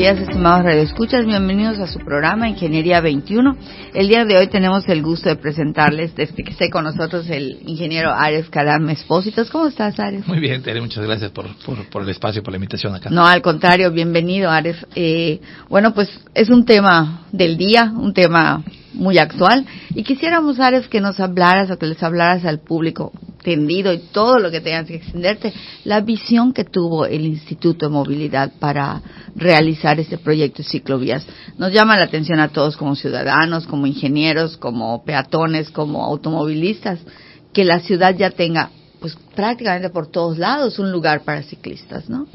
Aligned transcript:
Días, 0.00 0.18
estimados 0.18 0.64
radioescuchas. 0.64 1.26
Bienvenidos 1.26 1.78
a 1.78 1.86
su 1.86 1.98
programa 1.98 2.48
Ingeniería 2.48 3.02
21. 3.02 3.54
El 3.92 4.08
día 4.08 4.24
de 4.24 4.38
hoy 4.38 4.46
tenemos 4.46 4.88
el 4.88 5.02
gusto 5.02 5.28
de 5.28 5.36
presentarles, 5.36 6.14
desde 6.16 6.42
que 6.42 6.52
esté 6.52 6.70
con 6.70 6.84
nosotros, 6.84 7.28
el 7.28 7.58
ingeniero 7.66 8.10
Ares 8.10 8.48
Caram 8.48 8.88
Espósitos. 8.88 9.50
¿Cómo 9.50 9.66
estás, 9.66 10.00
Ares? 10.00 10.26
Muy 10.26 10.40
bien, 10.40 10.62
Tere, 10.62 10.80
muchas 10.80 11.04
gracias 11.04 11.30
por, 11.32 11.48
por, 11.90 12.02
el 12.02 12.08
espacio, 12.08 12.42
por 12.42 12.50
la 12.50 12.56
invitación 12.56 12.94
acá. 12.94 13.10
No, 13.10 13.26
al 13.26 13.42
contrario, 13.42 13.90
bienvenido, 13.90 14.48
Ares. 14.48 14.78
Eh, 14.94 15.38
bueno, 15.68 15.92
pues 15.92 16.08
es 16.32 16.48
un 16.48 16.64
tema 16.64 17.26
del 17.30 17.58
día, 17.58 17.92
un 17.94 18.14
tema 18.14 18.64
muy 18.92 19.18
actual. 19.18 19.66
Y 19.94 20.02
quisiéramos, 20.02 20.60
Ares, 20.60 20.88
que 20.88 21.00
nos 21.00 21.20
hablaras 21.20 21.70
o 21.70 21.78
que 21.78 21.86
les 21.86 22.02
hablaras 22.02 22.44
al 22.44 22.60
público 22.60 23.12
tendido 23.42 23.92
y 23.92 23.98
todo 23.98 24.38
lo 24.38 24.50
que 24.50 24.60
tengas 24.60 24.86
que 24.86 24.96
extenderte, 24.96 25.52
la 25.84 26.00
visión 26.00 26.52
que 26.52 26.64
tuvo 26.64 27.06
el 27.06 27.24
Instituto 27.26 27.86
de 27.86 27.92
Movilidad 27.92 28.52
para 28.58 29.00
realizar 29.34 29.98
este 29.98 30.18
proyecto 30.18 30.62
de 30.62 30.68
ciclovías. 30.68 31.26
Nos 31.56 31.72
llama 31.72 31.96
la 31.96 32.04
atención 32.04 32.40
a 32.40 32.48
todos 32.48 32.76
como 32.76 32.94
ciudadanos, 32.96 33.66
como 33.66 33.86
ingenieros, 33.86 34.56
como 34.56 35.04
peatones, 35.04 35.70
como 35.70 36.04
automovilistas, 36.04 37.00
que 37.52 37.64
la 37.64 37.80
ciudad 37.80 38.14
ya 38.16 38.30
tenga 38.30 38.70
pues 39.00 39.16
prácticamente 39.34 39.88
por 39.88 40.08
todos 40.08 40.36
lados 40.36 40.78
un 40.78 40.92
lugar 40.92 41.22
para 41.24 41.42
ciclistas, 41.42 42.10
¿no? 42.10 42.26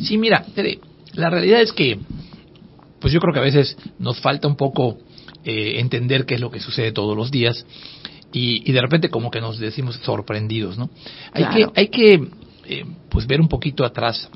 Sí, 0.00 0.16
mira, 0.16 0.46
la 1.12 1.28
realidad 1.28 1.60
es 1.60 1.72
que 1.72 2.00
pues 3.00 3.12
yo 3.12 3.20
creo 3.20 3.34
que 3.34 3.40
a 3.40 3.42
veces 3.42 3.76
nos 3.98 4.18
falta 4.20 4.48
un 4.48 4.56
poco 4.56 4.98
eh, 5.48 5.78
entender 5.78 6.26
qué 6.26 6.34
es 6.34 6.40
lo 6.40 6.50
que 6.50 6.58
sucede 6.58 6.90
todos 6.90 7.16
los 7.16 7.30
días 7.30 7.64
y, 8.32 8.72
de 8.72 8.80
repente 8.80 9.08
como 9.08 9.30
que 9.30 9.40
nos 9.40 9.60
decimos 9.60 9.94
sorprendidos, 10.02 10.76
¿no? 10.76 10.90
Hay 11.32 11.44
que, 11.44 11.66
hay 11.74 11.88
que 11.88 12.28
eh, 12.66 12.84
pues 13.08 13.28
ver 13.28 13.40
un 13.40 13.46
poquito 13.46 13.84
atrás 13.84 14.28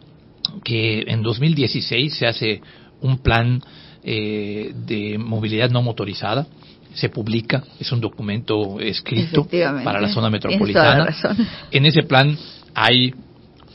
que 0.62 1.02
en 1.08 1.22
2016 1.22 2.14
se 2.14 2.26
hace 2.26 2.60
un 3.00 3.18
plan 3.18 3.60
eh, 4.04 4.72
de 4.86 5.18
movilidad 5.18 5.68
no 5.68 5.82
motorizada, 5.82 6.46
se 6.94 7.08
publica, 7.08 7.64
es 7.80 7.90
un 7.90 8.00
documento 8.00 8.78
escrito 8.78 9.48
para 9.84 10.00
la 10.00 10.12
zona 10.12 10.30
metropolitana. 10.30 11.12
En 11.72 11.86
ese 11.86 12.04
plan 12.04 12.38
hay 12.72 13.12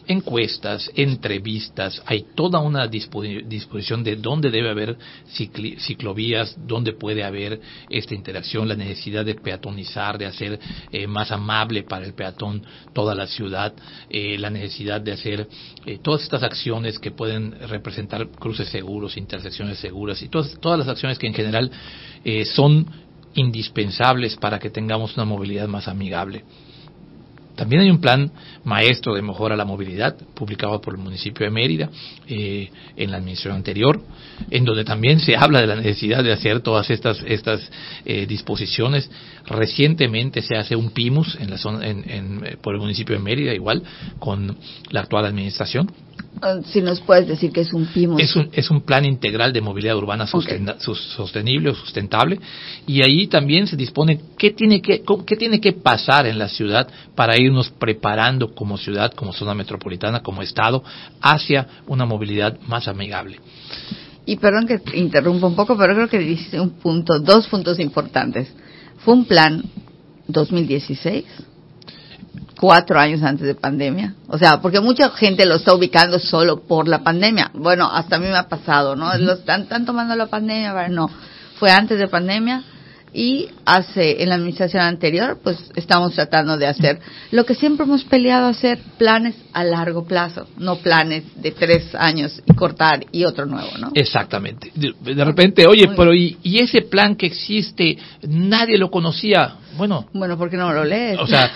encuestas, 0.07 0.89
entrevistas, 0.95 2.01
hay 2.05 2.25
toda 2.35 2.59
una 2.59 2.87
disposición 2.87 4.03
de 4.03 4.15
dónde 4.15 4.49
debe 4.49 4.69
haber 4.69 4.97
ciclovías, 5.79 6.55
dónde 6.65 6.93
puede 6.93 7.23
haber 7.23 7.59
esta 7.89 8.13
interacción, 8.13 8.67
la 8.67 8.75
necesidad 8.75 9.25
de 9.25 9.35
peatonizar, 9.35 10.17
de 10.17 10.25
hacer 10.25 10.59
eh, 10.91 11.07
más 11.07 11.31
amable 11.31 11.83
para 11.83 12.05
el 12.05 12.13
peatón 12.13 12.63
toda 12.93 13.15
la 13.15 13.27
ciudad, 13.27 13.73
eh, 14.09 14.37
la 14.37 14.49
necesidad 14.49 15.01
de 15.01 15.11
hacer 15.11 15.47
eh, 15.85 15.99
todas 16.01 16.23
estas 16.23 16.43
acciones 16.43 16.99
que 16.99 17.11
pueden 17.11 17.51
representar 17.67 18.27
cruces 18.29 18.69
seguros, 18.69 19.17
intersecciones 19.17 19.79
seguras 19.79 20.21
y 20.21 20.29
todas, 20.29 20.59
todas 20.59 20.79
las 20.79 20.87
acciones 20.87 21.17
que 21.17 21.27
en 21.27 21.33
general 21.33 21.71
son 22.55 22.87
indispensables 23.35 24.35
para 24.37 24.57
que 24.57 24.71
tengamos 24.71 25.15
una 25.15 25.25
movilidad 25.25 25.67
más 25.67 25.87
amigable. 25.87 26.43
También 27.55 27.81
hay 27.81 27.89
un 27.89 27.99
plan 27.99 28.31
maestro 28.63 29.15
de 29.15 29.21
mejora 29.21 29.55
a 29.55 29.57
la 29.57 29.65
movilidad 29.65 30.15
publicado 30.33 30.79
por 30.81 30.95
el 30.95 30.99
municipio 30.99 31.45
de 31.45 31.51
Mérida 31.51 31.89
eh, 32.27 32.69
en 32.95 33.11
la 33.11 33.17
administración 33.17 33.55
anterior, 33.55 34.01
en 34.49 34.65
donde 34.65 34.83
también 34.83 35.19
se 35.19 35.35
habla 35.35 35.61
de 35.61 35.67
la 35.67 35.75
necesidad 35.75 36.23
de 36.23 36.33
hacer 36.33 36.61
todas 36.61 36.89
estas 36.89 37.21
estas 37.25 37.61
eh, 38.05 38.25
disposiciones. 38.25 39.09
Recientemente 39.45 40.41
se 40.41 40.55
hace 40.55 40.75
un 40.75 40.91
PIMUS 40.91 41.37
en 41.39 41.49
la 41.49 41.57
zona, 41.57 41.87
en, 41.87 42.57
por 42.61 42.73
el 42.73 42.81
municipio 42.81 43.15
de 43.15 43.21
Mérida, 43.21 43.53
igual 43.53 43.83
con 44.19 44.57
la 44.89 45.01
actual 45.01 45.25
administración, 45.25 45.91
Ah, 46.41 46.59
si 46.65 46.81
nos 46.81 46.99
puedes 46.99 47.27
decir 47.27 47.51
que 47.51 47.61
es 47.61 47.73
un 47.73 47.85
PIMOS. 47.85 48.21
Es 48.21 48.35
un, 48.35 48.49
es 48.51 48.69
un 48.69 48.81
plan 48.81 49.05
integral 49.05 49.53
de 49.53 49.61
movilidad 49.61 49.95
urbana 49.95 50.27
sostenible 50.27 51.69
o 51.69 51.75
sustentable 51.75 52.39
y 52.85 53.01
ahí 53.01 53.27
también 53.27 53.67
se 53.67 53.77
dispone 53.77 54.19
qué 54.37 54.51
tiene 54.51 54.81
que, 54.81 55.01
qué 55.25 55.35
tiene 55.37 55.61
que 55.61 55.71
pasar 55.71 56.27
en 56.27 56.37
la 56.37 56.49
ciudad 56.49 56.89
para 57.15 57.37
irnos 57.45 57.69
preparando 57.69 58.53
como 58.53 58.77
ciudad, 58.77 59.13
como 59.13 59.33
zona 59.33 59.53
metropolitana, 59.53 60.21
como 60.21 60.41
Estado, 60.41 60.83
hacia 61.21 61.67
una 61.87 62.05
movilidad 62.05 62.59
más 62.67 62.87
amigable. 62.87 63.39
Y 64.25 64.37
perdón 64.37 64.67
que 64.67 64.81
interrumpa 64.97 65.47
un 65.47 65.55
poco, 65.55 65.77
pero 65.77 65.93
creo 65.93 66.09
que 66.09 66.19
dice 66.19 66.59
un 66.59 66.71
punto, 66.71 67.19
dos 67.19 67.47
puntos 67.47 67.79
importantes. 67.79 68.51
Fue 68.97 69.13
un 69.13 69.25
plan 69.25 69.63
2016 70.27 71.25
cuatro 72.57 72.99
años 72.99 73.21
antes 73.21 73.45
de 73.45 73.55
pandemia. 73.55 74.15
O 74.27 74.37
sea, 74.37 74.61
porque 74.61 74.79
mucha 74.79 75.09
gente 75.11 75.45
lo 75.45 75.55
está 75.55 75.73
ubicando 75.73 76.19
solo 76.19 76.61
por 76.61 76.87
la 76.87 77.03
pandemia. 77.03 77.51
Bueno, 77.53 77.89
hasta 77.91 78.15
a 78.15 78.19
mí 78.19 78.27
me 78.27 78.37
ha 78.37 78.47
pasado, 78.47 78.95
¿no? 78.95 79.15
Lo 79.17 79.33
están, 79.33 79.63
están 79.63 79.85
tomando 79.85 80.15
la 80.15 80.27
pandemia, 80.27 80.87
no. 80.89 81.09
Fue 81.59 81.71
antes 81.71 81.99
de 81.99 82.07
pandemia 82.07 82.63
y 83.15 83.47
hace 83.65 84.21
en 84.21 84.29
la 84.29 84.35
administración 84.35 84.83
anterior 84.83 85.39
pues 85.41 85.57
estamos 85.75 86.13
tratando 86.13 86.57
de 86.57 86.67
hacer 86.67 86.99
lo 87.31 87.45
que 87.45 87.55
siempre 87.55 87.85
hemos 87.85 88.03
peleado 88.03 88.47
hacer 88.47 88.77
planes 88.97 89.35
a 89.53 89.63
largo 89.63 90.05
plazo 90.05 90.47
no 90.57 90.79
planes 90.79 91.23
de 91.35 91.51
tres 91.51 91.95
años 91.95 92.41
y 92.45 92.53
cortar 92.53 93.05
y 93.13 93.23
otro 93.23 93.45
nuevo 93.45 93.69
no 93.79 93.91
exactamente. 93.93 94.71
De, 94.75 95.23
repente 95.23 95.65
oye 95.65 95.87
pero 95.95 96.13
y, 96.13 96.37
ese 96.43 96.81
plan 96.81 97.15
que 97.15 97.27
existe 97.27 97.97
nadie 98.27 98.77
lo 98.77 98.91
conocía 98.91 99.55
bueno. 99.77 100.05
Bueno 100.13 100.37
porque 100.37 100.57
no 100.57 100.73
lo 100.73 100.83
lees 100.83 101.19
o 101.19 101.27
sea 101.27 101.51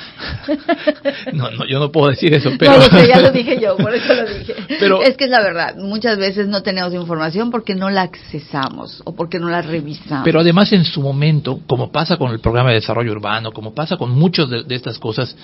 no, 1.34 1.52
no, 1.52 1.68
yo 1.68 1.80
no 1.80 1.91
puedo 1.91 2.09
decir 2.09 2.34
eso 2.34 2.52
pero 2.57 2.74
no, 2.78 3.06
ya 3.06 3.19
lo 3.19 3.31
dije 3.31 3.59
yo 3.59 3.78
por 3.78 3.94
eso 3.94 4.13
lo 4.13 4.25
dije. 4.25 4.56
Pero 4.80 5.02
es 5.02 5.18
que 5.18 5.25
es 5.25 5.30
la 5.30 5.41
verdad 5.41 5.75
muchas 5.75 6.18
veces 6.18 6.47
no 6.47 6.62
tenemos 6.63 6.94
información 6.94 7.52
porque 7.52 7.75
no 7.75 7.90
la 7.90 8.03
accesamos 8.03 9.02
o 9.06 9.16
porque 9.16 9.40
no 9.40 9.50
la 9.50 9.62
revisamos. 9.62 10.24
Pero 10.24 10.40
además 10.40 10.72
en 10.74 10.85
su 10.85 11.02
momento 11.02 11.59
como 11.68 11.91
pasa 11.91 12.18
con 12.18 12.31
el 12.31 12.40
programa 12.40 12.69
de 12.69 12.75
desarrollo 12.75 13.12
urbano, 13.12 13.52
como 13.52 13.74
pasa 13.74 13.97
con 13.97 14.12
muchas 14.12 14.50
de, 14.50 14.63
estas 14.69 15.00
cosas, 15.00 15.36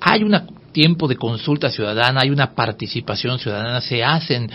hay 0.00 0.22
un 0.22 0.36
tiempo 0.72 1.08
de 1.08 1.16
consulta 1.16 1.70
ciudadana, 1.70 2.20
hay 2.22 2.30
una 2.30 2.54
participación 2.54 3.38
ciudadana, 3.38 3.80
se 3.80 4.02
hacen, 4.02 4.50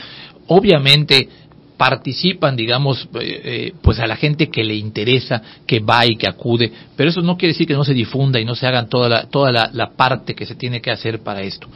obviamente 0.48 1.30
participan, 1.80 2.58
digamos, 2.58 3.08
eh, 3.22 3.42
eh, 3.44 3.74
pues 3.82 4.00
a 4.00 4.06
la 4.06 4.18
gente 4.18 4.50
que 4.50 4.66
le 4.66 4.76
interesa, 4.76 5.42
que 5.66 5.80
va 5.80 6.06
y 6.06 6.18
que 6.18 6.28
acude, 6.28 6.70
pero 6.98 7.10
eso 7.10 7.22
no 7.22 7.38
quiere 7.38 7.54
decir 7.54 7.66
que 7.66 7.74
no 7.74 7.86
se 7.86 7.94
difunda 7.94 8.38
y 8.38 8.44
no 8.44 8.54
se 8.54 8.68
hagan 8.68 8.90
toda 8.90 9.08
la, 9.08 9.28
toda 9.28 9.50
la, 9.54 9.90
parte 9.96 10.36
que 10.36 10.46
se 10.46 10.56
tiene 10.56 10.82
que 10.82 10.92
hacer 10.92 11.22
para 11.22 11.42
esto. 11.42 11.70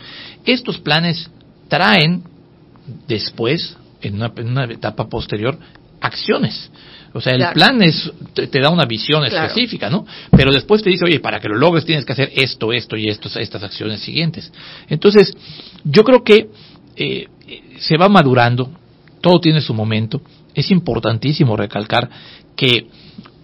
Estos 0.44 0.78
planes 0.80 1.32
traen 1.70 2.22
después, 3.08 3.78
en 4.02 4.16
una 4.16 4.66
etapa 4.66 5.08
posterior, 5.08 5.58
acciones. 6.02 6.70
O 7.14 7.22
sea, 7.22 7.34
el 7.36 7.54
plan 7.54 7.82
es, 7.82 8.12
te, 8.34 8.60
da 8.60 8.72
una 8.72 8.84
visión 8.84 9.24
específica, 9.24 9.90
¿no? 9.90 10.06
Pero 10.32 10.52
después 10.52 10.84
te 10.84 10.90
dice, 10.90 11.06
oye, 11.06 11.22
para 11.22 11.40
que 11.40 11.48
lo 11.48 11.56
logres 11.56 11.86
tienes 11.86 12.04
que 12.04 12.12
hacer 12.12 12.30
esto, 12.36 12.74
esto 12.74 12.98
y 12.98 13.08
esto, 13.08 13.30
estas 13.40 13.64
acciones 13.64 14.02
siguientes. 14.02 14.52
Entonces, 14.90 15.34
yo 15.86 16.04
creo 16.04 16.26
que 16.26 16.50
eh, 16.98 17.28
se 17.80 17.96
va 17.96 18.10
madurando, 18.10 18.70
todo 19.24 19.40
tiene 19.40 19.62
su 19.62 19.74
momento. 19.74 20.22
Es 20.54 20.70
importantísimo 20.70 21.56
recalcar 21.56 22.10
que 22.58 22.88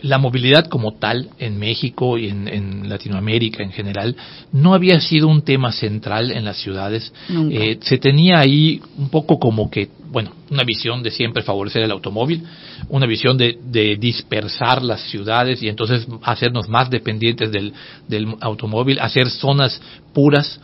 la 0.01 0.17
movilidad 0.17 0.67
como 0.67 0.97
tal 0.97 1.29
en 1.39 1.57
México 1.57 2.17
y 2.17 2.27
en, 2.27 2.89
Latinoamérica 2.89 3.63
en 3.63 3.71
general 3.71 4.15
no 4.51 4.73
había 4.73 4.99
sido 4.99 5.27
un 5.29 5.41
tema 5.41 5.71
central 5.71 6.31
en 6.31 6.43
las 6.43 6.57
ciudades. 6.57 7.13
Eh, 7.29 7.77
se 7.81 7.97
tenía 7.97 8.39
ahí 8.39 8.81
un 8.97 9.09
poco 9.09 9.39
como 9.39 9.71
que, 9.71 9.87
bueno, 10.11 10.31
una 10.49 10.63
visión 10.63 11.01
de 11.01 11.11
siempre 11.11 11.43
favorecer 11.43 11.83
el 11.83 11.91
automóvil, 11.91 12.43
una 12.89 13.05
visión 13.05 13.37
de, 13.37 13.57
de 13.63 13.95
dispersar 13.95 14.83
las 14.83 15.01
ciudades 15.09 15.63
y 15.63 15.69
entonces 15.69 16.05
hacernos 16.23 16.67
más 16.67 16.89
dependientes 16.89 17.51
del, 17.53 17.73
del 18.07 18.35
automóvil, 18.41 18.99
hacer 18.99 19.29
zonas 19.29 19.81
puras 20.13 20.59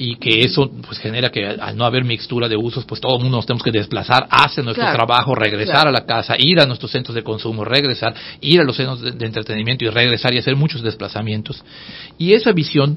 y 0.00 0.14
que 0.14 0.42
eso 0.42 0.70
pues 0.86 1.00
genera 1.00 1.30
que 1.30 1.44
al 1.44 1.76
no 1.76 1.84
haber 1.84 2.04
mixtura 2.04 2.48
de 2.48 2.56
usos, 2.56 2.84
pues 2.84 3.00
todo 3.00 3.16
el 3.16 3.22
mundo 3.24 3.38
nos 3.38 3.46
tenemos 3.46 3.64
que 3.64 3.72
desplazar, 3.72 4.28
hacer 4.30 4.64
nuestro 4.64 4.90
trabajo, 4.92 5.34
regresar 5.34 5.88
a 5.88 5.90
la 5.90 6.06
casa, 6.06 6.36
ir 6.38 6.60
a 6.60 6.66
nuestros 6.66 6.92
centros 6.92 7.16
de 7.16 7.24
consumo, 7.24 7.64
regresar, 7.64 8.14
ir 8.40 8.60
a 8.60 8.64
los 8.64 8.76
centros 8.76 9.02
de, 9.02 9.26
entretenimiento 9.26 9.84
y 9.84 9.88
regresar 9.88 10.32
y 10.32 10.38
hacer 10.38 10.54
muchos 10.54 10.82
desplazamientos. 10.82 11.64
Y 12.16 12.32
esa 12.32 12.52
visión 12.52 12.96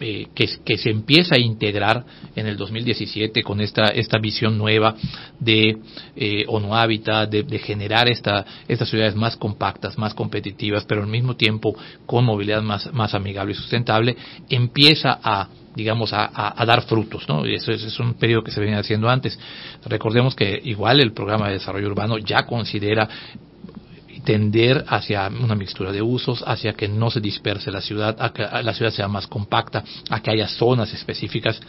eh, 0.00 0.26
que, 0.34 0.48
que, 0.62 0.76
se 0.76 0.90
empieza 0.90 1.36
a 1.36 1.38
integrar 1.38 2.04
en 2.36 2.46
el 2.46 2.58
2017 2.58 3.42
con 3.42 3.62
esta, 3.62 3.86
esta 3.86 4.18
visión 4.18 4.58
nueva 4.58 4.94
de 5.40 5.78
eh, 6.14 6.44
ONU 6.46 6.74
Habitat, 6.74 7.30
de, 7.30 7.42
de, 7.44 7.58
generar 7.58 8.10
esta, 8.10 8.44
estas 8.68 8.90
ciudades 8.90 9.14
más 9.14 9.36
compactas, 9.36 9.96
más 9.96 10.12
competitivas, 10.12 10.84
pero 10.84 11.02
al 11.02 11.08
mismo 11.08 11.36
tiempo 11.36 11.74
con 12.04 12.26
movilidad 12.26 12.60
más, 12.60 12.92
más 12.92 13.14
amigable 13.14 13.52
y 13.52 13.54
sustentable, 13.54 14.14
empieza 14.50 15.18
a 15.22 15.48
digamos, 15.74 16.12
a, 16.12 16.24
a, 16.24 16.62
a, 16.62 16.66
dar 16.66 16.82
frutos, 16.82 17.28
¿no? 17.28 17.46
Y 17.46 17.54
eso 17.54 17.72
es, 17.72 17.82
es, 17.82 17.98
un 17.98 18.14
periodo 18.14 18.42
que 18.44 18.50
se 18.50 18.60
venía 18.60 18.78
haciendo 18.78 19.08
antes. 19.08 19.38
Recordemos 19.86 20.34
que 20.34 20.60
igual 20.64 21.00
el 21.00 21.12
programa 21.12 21.48
de 21.48 21.54
desarrollo 21.54 21.86
urbano 21.88 22.18
ya 22.18 22.46
considera 22.46 23.08
tender 24.24 24.84
hacia 24.88 25.28
una 25.28 25.54
mixtura 25.54 25.92
de 25.92 26.02
usos, 26.02 26.44
hacia 26.46 26.74
que 26.74 26.88
no 26.88 27.10
se 27.10 27.20
disperse 27.20 27.70
la 27.70 27.80
ciudad, 27.80 28.16
a 28.18 28.32
que 28.32 28.42
la 28.42 28.74
ciudad 28.74 28.92
sea 28.92 29.08
más 29.08 29.26
compacta, 29.26 29.82
a 30.10 30.20
que 30.20 30.30
haya 30.30 30.48
zonas 30.48 30.92
específicas 30.92 31.60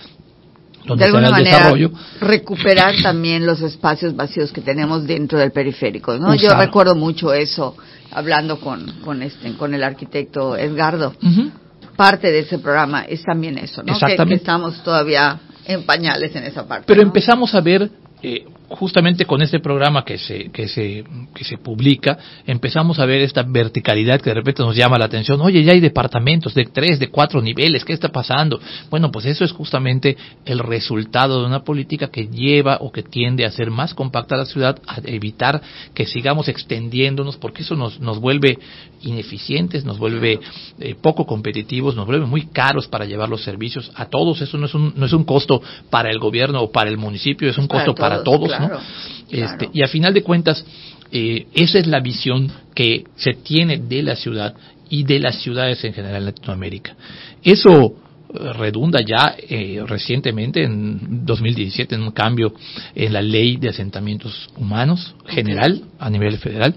donde 0.86 1.04
de 1.04 1.06
alguna 1.06 1.28
el 1.28 1.32
manera 1.32 1.58
desarrollo. 1.58 1.92
recuperar 2.20 2.96
también 3.04 3.46
los 3.46 3.62
espacios 3.62 4.16
vacíos 4.16 4.52
que 4.52 4.62
tenemos 4.62 5.08
dentro 5.08 5.40
del 5.40 5.52
periférico, 5.52 6.18
¿no? 6.18 6.28
Usar. 6.34 6.40
Yo 6.40 6.58
recuerdo 6.58 6.96
mucho 6.96 7.34
eso 7.34 7.76
hablando 8.12 8.60
con 8.60 9.00
con 9.04 9.24
este 9.24 9.54
con 9.54 9.74
el 9.74 9.84
arquitecto 9.84 10.58
Edgardo. 10.58 11.14
Uh 11.22 11.28
-huh. 11.28 11.52
Parte 11.96 12.32
de 12.32 12.40
ese 12.40 12.60
programa 12.60 13.04
es 13.04 13.24
también 13.24 13.58
eso, 13.58 13.84
¿no? 13.84 13.98
Que, 14.00 14.16
que, 14.16 14.34
estamos 14.34 14.84
todavía 14.84 15.40
en 15.66 15.86
pañales 15.86 16.36
en 16.36 16.44
esa 16.44 16.68
parte. 16.68 16.86
Pero 16.88 17.02
¿no? 17.02 17.08
empezamos 17.08 17.54
a 17.54 17.62
ver 17.62 17.90
eh, 18.22 18.46
justamente 18.74 19.26
con 19.26 19.42
este 19.42 19.60
programa 19.60 20.04
que 20.04 20.18
se, 20.18 20.50
que 20.52 20.68
se, 20.68 21.04
que 21.34 21.44
se 21.44 21.58
publica, 21.58 22.18
empezamos 22.46 23.00
a 23.00 23.06
ver 23.06 23.22
esta 23.22 23.44
verticalidad 23.44 24.20
que 24.20 24.30
de 24.30 24.36
repente 24.36 24.64
nos 24.64 24.76
llama 24.76 24.98
la 24.98 25.06
atención. 25.06 25.40
Oye, 25.42 25.64
ya 25.64 25.74
hay 25.74 25.80
departamentos 25.80 26.54
de 26.54 26.66
tres, 26.66 27.00
de 27.00 27.10
cuatro 27.10 27.42
niveles, 27.42 27.86
¿qué 27.86 27.94
está 27.94 28.10
pasando? 28.10 28.60
Bueno, 28.90 29.12
pues 29.12 29.26
eso 29.26 29.44
es 29.44 29.52
justamente 29.52 30.18
el 30.46 30.60
resultado 30.60 31.42
de 31.42 31.48
una 31.48 31.64
política 31.64 32.08
que 32.08 32.28
lleva 32.28 32.78
o 32.82 32.92
que 32.92 33.04
tiende 33.04 33.46
a 33.46 33.52
ser 33.52 33.70
más 33.72 33.94
compacta 33.94 34.38
la 34.38 34.46
ciudad, 34.46 34.80
a 34.88 34.98
evitar 35.06 35.62
que 35.94 36.06
sigamos 36.06 36.48
extendiéndonos, 36.48 37.38
porque 37.38 37.62
eso 37.62 37.76
nos, 37.76 38.00
nos 38.00 38.20
vuelve 38.20 38.58
ineficientes, 39.04 39.86
nos 39.86 39.98
vuelve 39.98 40.40
eh, 40.80 40.96
poco 41.02 41.26
competitivos, 41.26 41.96
nos 41.96 42.06
vuelve 42.06 42.26
muy 42.26 42.48
caros 42.48 42.88
para 42.88 43.06
llevar 43.06 43.30
los 43.30 43.44
servicios 43.44 43.92
a 43.96 44.06
todos. 44.06 44.42
Eso 44.42 44.58
no 44.58 44.66
es 44.66 44.74
un, 44.74 44.94
no 44.96 45.06
es 45.06 45.14
un 45.14 45.24
costo 45.24 45.62
para 45.90 46.10
el 46.10 46.20
gobierno 46.20 46.62
o 46.62 46.72
para 46.72 46.90
el 46.90 46.98
municipio, 46.98 47.50
es 47.50 47.58
un 47.58 47.68
costo 47.68 47.94
para 47.94 48.24
todos. 48.24 48.24
Para 48.24 48.24
todos 48.24 48.48
claro, 48.50 48.63
¿no? 48.64 48.68
claro. 48.68 48.84
Este, 49.30 49.70
y 49.74 49.82
a 49.82 49.88
final 49.88 50.14
de 50.14 50.24
cuentas, 50.24 50.66
eh, 51.12 51.48
esa 51.54 51.80
es 51.80 51.88
la 51.88 52.00
visión 52.00 52.52
que 52.76 53.06
se 53.16 53.34
tiene 53.34 53.78
de 53.78 54.04
la 54.04 54.16
ciudad 54.16 54.56
y 54.90 55.04
de 55.04 55.20
las 55.20 55.42
ciudades 55.42 55.84
en 55.84 55.94
general 55.94 56.18
en 56.18 56.26
Latinoamérica. 56.26 56.96
Eso 57.44 57.96
redunda 58.34 59.00
ya 59.02 59.36
eh, 59.38 59.82
recientemente 59.86 60.64
en 60.64 61.26
2017 61.26 61.96
en 61.96 62.02
un 62.02 62.12
cambio 62.12 62.54
en 62.96 63.14
la 63.14 63.22
ley 63.22 63.58
de 63.58 63.70
asentamientos 63.70 64.50
humanos 64.58 65.16
general 65.28 65.84
a 66.00 66.10
nivel 66.10 66.38
federal 66.40 66.74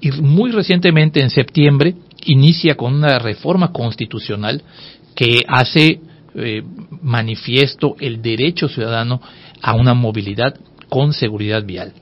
y 0.00 0.10
muy 0.10 0.50
recientemente 0.50 1.20
en 1.22 1.30
septiembre 1.30 1.94
inicia 2.24 2.74
con 2.74 2.94
una 2.94 3.18
reforma 3.18 3.72
constitucional 3.72 4.62
que 5.14 5.44
hace 5.46 6.00
eh, 6.34 6.62
manifiesto 7.02 7.96
el 8.00 8.20
derecho 8.20 8.68
ciudadano 8.68 9.20
a 9.62 9.74
una 9.74 9.94
movilidad 9.94 10.58
con 10.88 11.12
seguridad 11.12 11.64
vial. 11.64 11.92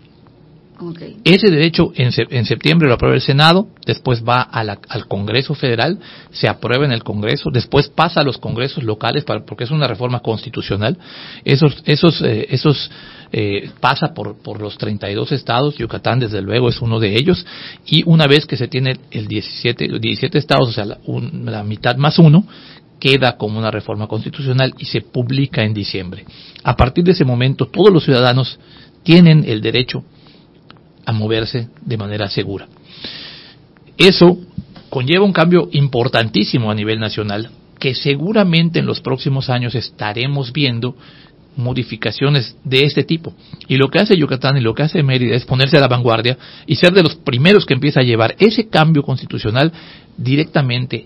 Okay. 0.77 1.19
Ese 1.23 1.51
derecho 1.51 1.93
en, 1.95 2.11
en, 2.31 2.45
septiembre 2.45 2.89
lo 2.89 2.95
aprueba 2.95 3.15
el 3.15 3.21
Senado, 3.21 3.69
después 3.87 4.25
va 4.29 4.43
a 4.43 4.65
la, 4.65 4.81
al 4.89 5.07
Congreso 5.07 5.55
Federal, 5.55 6.01
se 6.33 6.49
aprueba 6.49 6.85
en 6.85 6.91
el 6.91 7.05
Congreso, 7.05 7.51
después 7.53 7.89
pasa 7.89 8.21
a 8.21 8.25
los 8.25 8.39
congresos 8.39 8.83
locales 8.83 9.23
para, 9.23 9.45
porque 9.45 9.65
es 9.65 9.71
una 9.71 9.87
reforma 9.87 10.19
constitucional. 10.19 10.99
Esos, 11.45 11.81
esos, 11.87 12.21
eh, 12.23 12.49
esos 12.51 12.91
eh, 13.31 13.71
pasa 13.79 14.15
por, 14.15 14.37
por 14.43 14.61
los 14.61 14.77
32 14.77 15.31
estados, 15.31 15.79
Yucatán 15.79 16.19
desde 16.19 16.43
luego 16.43 16.69
es 16.69 16.83
uno 16.83 16.99
de 16.99 17.15
ellos, 17.15 17.47
y 17.87 18.03
una 18.07 18.27
vez 18.27 18.45
que 18.45 18.57
se 18.57 18.67
tiene 18.67 18.97
el 19.13 19.29
17, 19.29 20.01
17 20.01 20.39
estados, 20.39 20.71
o 20.71 20.73
sea, 20.73 20.87
la, 20.87 20.99
un, 21.07 21.45
la 21.47 21.63
mitad 21.63 21.97
más 21.97 22.19
uno, 22.19 22.45
queda 22.99 23.37
como 23.37 23.59
una 23.59 23.71
reforma 23.71 24.09
constitucional 24.09 24.75
y 24.79 24.87
se 24.87 25.03
publica 25.03 25.63
en 25.63 25.73
diciembre. 25.73 26.25
A 26.65 26.75
partir 26.75 27.05
de 27.05 27.13
ese 27.13 27.25
momento, 27.25 27.67
todos 27.67 27.93
los 27.93 28.05
ciudadanos 28.05 28.59
tienen 29.05 29.45
el 29.47 29.61
derecho 29.61 30.03
a 31.07 31.13
moverse 31.13 31.69
de 31.81 31.97
manera 31.97 32.29
segura. 32.29 32.67
Eso 33.97 34.39
conlleva 34.91 35.25
un 35.25 35.33
cambio 35.33 35.69
importantísimo 35.73 36.71
a 36.71 36.75
nivel 36.75 36.99
nacional 36.99 37.51
que 37.79 37.95
seguramente 37.95 38.79
en 38.79 38.87
los 38.87 39.01
próximos 39.01 39.51
años 39.51 39.75
estaremos 39.75 40.53
viendo 40.53 40.97
modificaciones 41.57 42.57
de 42.65 42.85
este 42.85 43.05
tipo. 43.05 43.35
Y 43.69 43.77
lo 43.77 43.89
que 43.89 43.99
hace 43.99 44.17
Yucatán 44.17 44.57
y 44.57 44.61
lo 44.61 44.75
que 44.75 44.83
hace 44.83 45.03
Mérida 45.03 45.37
es 45.37 45.45
ponerse 45.45 45.77
a 45.77 45.81
la 45.81 45.89
vanguardia 45.89 46.37
y 46.67 46.77
ser 46.77 46.93
de 46.93 47.03
los 47.03 47.17
primeros 47.17 47.67
que 47.67 47.75
empieza 47.75 48.01
a 48.01 48.05
llevar 48.05 48.35
ese 48.39 48.69
cambio 48.69 49.03
constitucional 49.03 49.73
directamente 50.17 51.05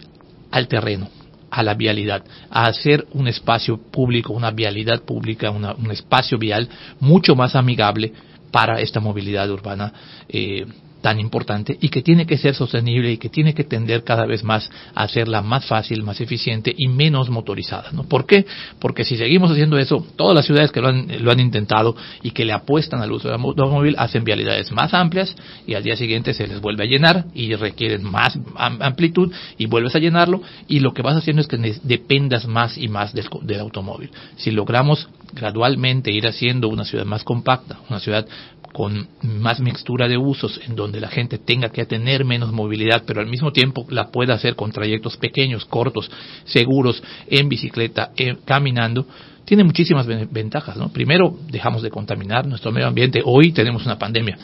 al 0.51 0.69
terreno, 0.69 1.09
a 1.51 1.63
la 1.63 1.75
vialidad, 1.75 2.25
a 2.51 2.67
hacer 2.67 3.07
un 3.13 3.29
espacio 3.29 3.79
público, 3.79 4.33
una 4.33 4.51
vialidad 4.51 5.03
pública, 5.03 5.51
una, 5.51 5.75
un 5.75 5.91
espacio 5.91 6.39
vial 6.39 6.69
mucho 7.01 7.35
más 7.35 7.55
amigable 7.55 8.13
para 8.51 8.81
esta 8.81 9.01
movilidad 9.01 9.51
urbana 9.51 9.93
eh, 10.29 10.67
tan 11.01 11.21
importante 11.21 11.77
y 11.81 11.89
que 11.89 12.03
tiene 12.03 12.27
que 12.27 12.39
ser 12.39 12.55
sostenible 12.55 13.13
y 13.13 13.19
que 13.19 13.29
tiene 13.29 13.55
que 13.55 13.65
tender 13.65 14.05
cada 14.05 14.27
vez 14.27 14.43
más 14.45 14.71
a 14.95 15.05
hacerla 15.05 15.43
más 15.43 15.67
fácil, 15.67 16.03
más 16.03 16.21
eficiente 16.21 16.75
y 16.77 16.89
menos 16.89 17.31
motorizada. 17.31 17.91
¿no? 17.93 18.05
¿Por 18.05 18.27
qué? 18.27 18.47
Porque 18.79 19.05
si 19.05 19.17
seguimos 19.17 19.51
haciendo 19.51 19.79
eso, 19.79 20.05
todas 20.17 20.35
las 20.35 20.47
ciudades 20.47 20.73
que 20.73 20.81
lo 20.81 20.89
han, 20.89 21.23
lo 21.23 21.31
han 21.31 21.41
intentado 21.41 21.97
y 22.23 22.33
que 22.33 22.45
le 22.45 22.53
apuestan 22.53 23.01
al 23.01 23.13
uso 23.13 23.29
del 23.29 23.41
automóvil 23.41 23.95
hacen 23.99 24.25
vialidades 24.25 24.73
más 24.73 24.95
amplias 24.95 25.35
y 25.67 25.75
al 25.75 25.83
día 25.83 25.97
siguiente 25.97 26.35
se 26.35 26.47
les 26.47 26.61
vuelve 26.61 26.85
a 26.85 26.87
llenar 26.87 27.27
y 27.35 27.55
requieren 27.55 28.05
más 28.05 28.39
amplitud 28.57 29.33
y 29.57 29.67
vuelves 29.67 29.95
a 29.95 29.99
llenarlo 29.99 30.43
y 30.67 30.81
lo 30.81 30.93
que 30.93 31.03
vas 31.03 31.17
haciendo 31.17 31.43
es 31.43 31.49
que 31.49 31.59
dependas 31.83 32.47
más 32.47 32.79
y 32.79 32.89
más 32.89 33.13
del, 33.13 33.29
del 33.43 33.61
automóvil. 33.61 34.11
Si 34.37 34.51
logramos 34.51 35.09
gradualmente 35.33 36.11
ir 36.11 36.27
haciendo 36.27 36.69
una 36.69 36.85
ciudad 36.85 37.05
más 37.05 37.25
compacta, 37.25 37.79
una 37.89 38.01
ciudad 38.01 38.27
con 38.73 39.09
más 39.23 39.61
mixtura 39.61 40.09
de 40.09 40.17
usos, 40.17 40.61
en 40.67 40.77
donde 40.77 41.01
la 41.01 41.09
gente 41.09 41.39
tenga 41.39 41.71
que 41.71 41.85
tener 41.87 42.25
menos 42.25 42.53
movilidad, 42.53 43.03
pero 43.07 43.21
al 43.21 43.27
mismo 43.27 43.53
tiempo 43.53 43.87
la 43.89 44.11
pueda 44.11 44.35
hacer 44.35 44.55
con 44.55 44.73
trayectos 44.73 45.17
pequeños, 45.17 45.65
cortos, 45.65 46.11
seguros, 46.45 47.03
en 47.29 47.49
bicicleta, 47.49 48.13
en, 48.17 48.37
caminando, 48.45 49.07
tiene 49.45 49.65
muchísimas 49.65 50.07
ventajas. 50.07 50.77
¿no? 50.77 50.91
Primero, 50.91 51.37
dejamos 51.51 51.83
de 51.83 51.91
contaminar 51.91 52.47
nuestro 52.47 52.71
medio 52.71 52.87
ambiente. 52.87 53.23
Hoy 53.25 53.53
tenemos 53.53 53.87
una 53.87 53.99
pandemia 53.99 54.39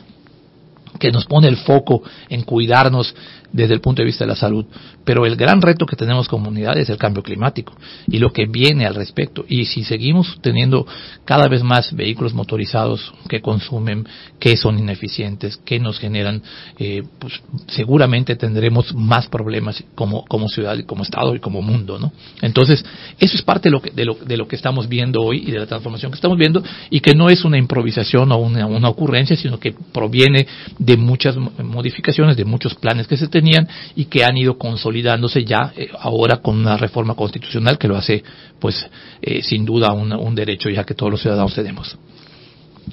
que 0.99 1.11
nos 1.11 1.27
pone 1.27 1.49
el 1.49 1.57
foco 1.57 2.03
en 2.29 2.43
cuidarnos 2.43 3.15
desde 3.53 3.75
el 3.75 3.81
punto 3.81 4.03
de 4.03 4.07
vista 4.07 4.25
de 4.25 4.29
la 4.29 4.37
salud. 4.37 4.67
Pero 5.05 5.27
el 5.27 5.37
gran 5.37 5.63
reto 5.63 5.87
que 5.87 5.97
tenemos 5.97 6.29
como 6.29 6.45
comunidad 6.45 6.77
es 6.77 6.91
el 6.91 6.99
cambio 6.99 7.23
climático 7.23 7.73
y 8.07 8.19
lo 8.19 8.31
que 8.31 8.47
viene 8.47 8.85
al 8.85 8.95
respecto. 8.95 9.47
Y 9.49 9.65
si 9.65 9.83
seguimos 9.85 10.39
teniendo 10.43 10.87
cada 11.25 11.49
vez 11.49 11.63
más 11.63 11.95
vehículos 11.95 12.35
motorizados 12.35 13.15
que 13.29 13.41
consumen, 13.41 14.07
que 14.39 14.57
son 14.57 14.79
ineficientes, 14.79 15.57
que 15.57 15.79
nos 15.79 15.99
generan, 15.99 16.43
eh, 16.79 17.03
pues 17.19 17.41
seguramente 17.69 18.37
tendremos 18.37 18.95
más 18.95 19.29
problemas 19.29 19.83
como, 19.95 20.25
como 20.27 20.49
ciudad, 20.49 20.77
como 20.85 21.03
Estado 21.03 21.35
y 21.35 21.41
como 21.41 21.63
mundo, 21.63 21.99
¿no? 21.99 22.13
Entonces, 22.43 22.85
eso 23.19 23.37
es 23.37 23.43
parte 23.43 23.69
de 23.69 23.73
lo, 23.73 23.81
que, 23.81 23.91
de, 23.91 24.05
lo, 24.05 24.15
de 24.15 24.37
lo 24.37 24.47
que 24.47 24.57
estamos 24.57 24.89
viendo 24.89 25.23
hoy 25.23 25.45
y 25.47 25.51
de 25.51 25.61
la 25.61 25.67
transformación 25.67 26.11
que 26.11 26.17
estamos 26.17 26.37
viendo 26.37 26.63
y 26.91 27.01
que 27.01 27.15
no 27.15 27.31
es 27.31 27.45
una 27.45 27.57
improvisación 27.57 28.33
o 28.33 28.37
una, 28.37 28.67
una 28.67 28.89
ocurrencia, 28.89 29.37
sino 29.37 29.59
que 29.59 29.75
proviene 29.93 30.47
de 30.85 30.97
muchas 30.97 31.37
modificaciones, 31.37 32.37
de 32.37 32.45
muchos 32.45 32.75
planes 32.75 33.07
que 33.07 33.17
se 33.17 33.29
tenían 33.29 33.67
y 33.97 34.05
que 34.07 34.25
han 34.25 34.37
ido 34.37 34.59
consolidándose 34.59 35.45
ya 35.45 35.73
eh, 35.77 35.89
ahora 35.99 36.39
con 36.39 36.59
una 36.59 36.77
reforma 36.77 37.15
constitucional 37.15 37.79
que 37.79 37.89
lo 37.89 37.97
hace, 37.97 38.23
pues, 38.59 38.87
eh, 39.23 39.43
sin 39.43 39.65
duda 39.65 39.93
un, 39.93 40.35
derecho 40.35 40.69
ya 40.69 40.85
que 40.85 40.95
todos 40.95 41.13
los 41.13 41.23
ciudadanos 41.23 41.55
tenemos. 41.55 41.97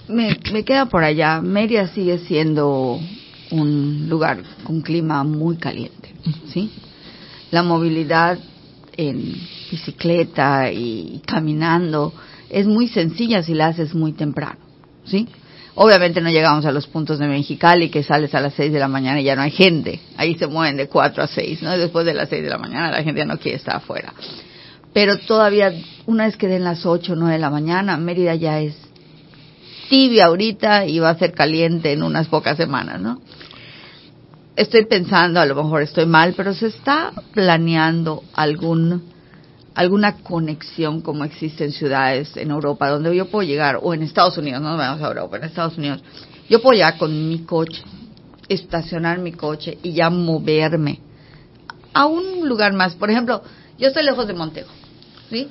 Me, 0.08 0.38
me 0.54 0.64
queda 0.64 0.86
por 0.86 1.04
allá. 1.04 1.42
Mérida 1.42 1.88
sigue 1.88 2.20
siendo 2.20 3.00
un 3.50 4.08
lugar 4.08 4.42
con 4.64 4.82
clima 4.82 5.24
muy 5.24 5.58
caliente, 5.58 6.14
¿sí? 6.48 6.72
La 7.50 7.64
movilidad 7.64 8.40
en 8.96 9.36
bicicleta 9.70 10.72
y 10.72 11.22
caminando 11.26 12.14
es 12.50 12.68
muy 12.68 12.88
sencilla 12.88 13.44
si 13.44 13.54
la 13.54 13.68
haces 13.68 13.94
muy 13.94 14.14
temprano, 14.14 14.60
¿sí? 15.04 15.28
Obviamente 15.76 16.20
no 16.20 16.30
llegamos 16.30 16.66
a 16.66 16.72
los 16.72 16.88
puntos 16.88 17.18
de 17.20 17.28
Mexicali 17.28 17.90
que 17.90 18.04
sales 18.04 18.36
a 18.36 18.42
las 18.42 18.54
6 18.56 18.74
de 18.74 18.80
la 18.80 18.90
mañana 18.90 19.22
y 19.22 19.24
ya 19.24 19.36
no 19.36 19.42
hay 19.42 19.52
gente. 19.52 20.02
Ahí 20.18 20.36
se 20.36 20.48
mueven 20.48 20.78
de 20.78 20.88
4 20.88 21.24
a 21.24 21.28
6, 21.28 21.62
¿no? 21.62 21.78
Después 21.78 22.06
de 22.06 22.14
las 22.14 22.30
6 22.30 22.44
de 22.44 22.50
la 22.50 22.58
mañana 22.58 22.92
la 22.92 23.04
gente 23.04 23.20
ya 23.20 23.26
no 23.26 23.38
quiere 23.38 23.58
estar 23.58 23.78
afuera. 23.78 24.14
Pero 24.94 25.18
todavía, 25.18 25.74
una 26.06 26.26
vez 26.26 26.36
que 26.36 26.48
den 26.48 26.66
las 26.66 26.86
8 26.86 27.14
o 27.14 27.16
9 27.16 27.34
de 27.34 27.40
la 27.40 27.50
mañana, 27.50 27.96
Mérida 27.96 28.36
ya 28.36 28.60
es 28.60 28.76
tibia 29.90 30.26
ahorita 30.26 30.86
y 30.86 31.00
va 31.00 31.10
a 31.10 31.18
ser 31.18 31.34
caliente 31.34 31.94
en 31.94 32.04
unas 32.04 32.28
pocas 32.28 32.58
semanas, 32.58 33.00
¿no? 33.00 33.22
Estoy 34.56 34.86
pensando, 34.86 35.40
a 35.40 35.46
lo 35.46 35.56
mejor 35.56 35.82
estoy 35.82 36.06
mal, 36.06 36.34
pero 36.36 36.54
se 36.54 36.68
está 36.68 37.14
planeando 37.34 38.24
algún 38.34 39.11
alguna 39.74 40.18
conexión 40.18 41.02
como 41.02 41.24
existe 41.24 41.64
en 41.64 41.72
ciudades 41.72 42.36
en 42.36 42.52
Europa 42.52 42.90
donde 42.90 43.16
yo 43.16 43.30
puedo 43.30 43.48
llegar, 43.48 43.80
o 43.82 43.94
en 43.94 44.04
Estados 44.04 44.38
Unidos, 44.38 44.62
no 44.62 44.78
vamos 44.78 45.02
a 45.02 45.08
Europa, 45.08 45.38
en 45.38 45.44
Estados 45.46 45.78
Unidos, 45.78 46.04
yo 46.50 46.62
puedo 46.62 46.74
llegar 46.74 46.98
con 46.98 47.30
mi 47.30 47.40
coche, 47.46 47.82
estacionar 48.50 49.20
mi 49.20 49.32
coche 49.32 49.78
y 49.82 49.94
ya 49.94 50.10
moverme 50.10 51.00
a 51.94 52.06
un 52.06 52.48
lugar 52.48 52.74
más. 52.74 52.96
Por 52.96 53.10
ejemplo, 53.10 53.42
yo 53.78 53.88
estoy 53.88 54.04
lejos 54.04 54.28
de 54.28 54.34
Montejo, 54.34 54.72
¿sí? 55.30 55.48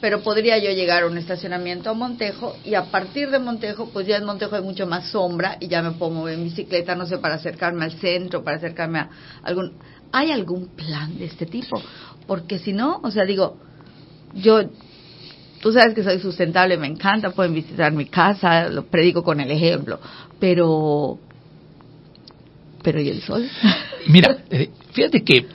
Pero 0.00 0.22
podría 0.22 0.58
yo 0.58 0.70
llegar 0.70 1.02
a 1.02 1.06
un 1.06 1.18
estacionamiento 1.18 1.90
a 1.90 1.92
Montejo 1.92 2.56
y 2.64 2.74
a 2.74 2.84
partir 2.84 3.30
de 3.30 3.40
Montejo, 3.40 3.90
pues 3.92 4.06
ya 4.06 4.16
en 4.16 4.24
Montejo 4.24 4.54
hay 4.54 4.62
mucho 4.62 4.86
más 4.86 5.10
sombra 5.10 5.56
y 5.60 5.68
ya 5.68 5.82
me 5.82 5.90
puedo 5.92 6.12
mover 6.12 6.34
en 6.34 6.44
bicicleta, 6.44 6.94
no 6.94 7.04
sé, 7.04 7.18
para 7.18 7.34
acercarme 7.34 7.84
al 7.84 7.92
centro, 7.92 8.44
para 8.44 8.56
acercarme 8.56 9.00
a 9.00 9.10
algún... 9.42 9.74
¿Hay 10.12 10.30
algún 10.30 10.68
plan 10.68 11.18
de 11.18 11.26
este 11.26 11.46
tipo? 11.46 11.80
Porque 12.26 12.58
si 12.58 12.72
no, 12.72 13.00
o 13.02 13.10
sea, 13.10 13.24
digo, 13.24 13.58
yo 14.34 14.62
tú 15.60 15.72
sabes 15.72 15.94
que 15.94 16.02
soy 16.02 16.18
sustentable, 16.20 16.76
me 16.76 16.86
encanta, 16.86 17.30
pueden 17.30 17.54
visitar 17.54 17.92
mi 17.92 18.06
casa, 18.06 18.68
lo 18.68 18.86
predico 18.86 19.22
con 19.22 19.40
el 19.40 19.50
ejemplo, 19.50 19.98
pero 20.38 21.18
pero 22.82 23.00
¿y 23.00 23.08
el 23.08 23.22
sol? 23.22 23.48
Mira, 24.06 24.38
eh, 24.50 24.70
fíjate 24.92 25.22
que 25.22 25.46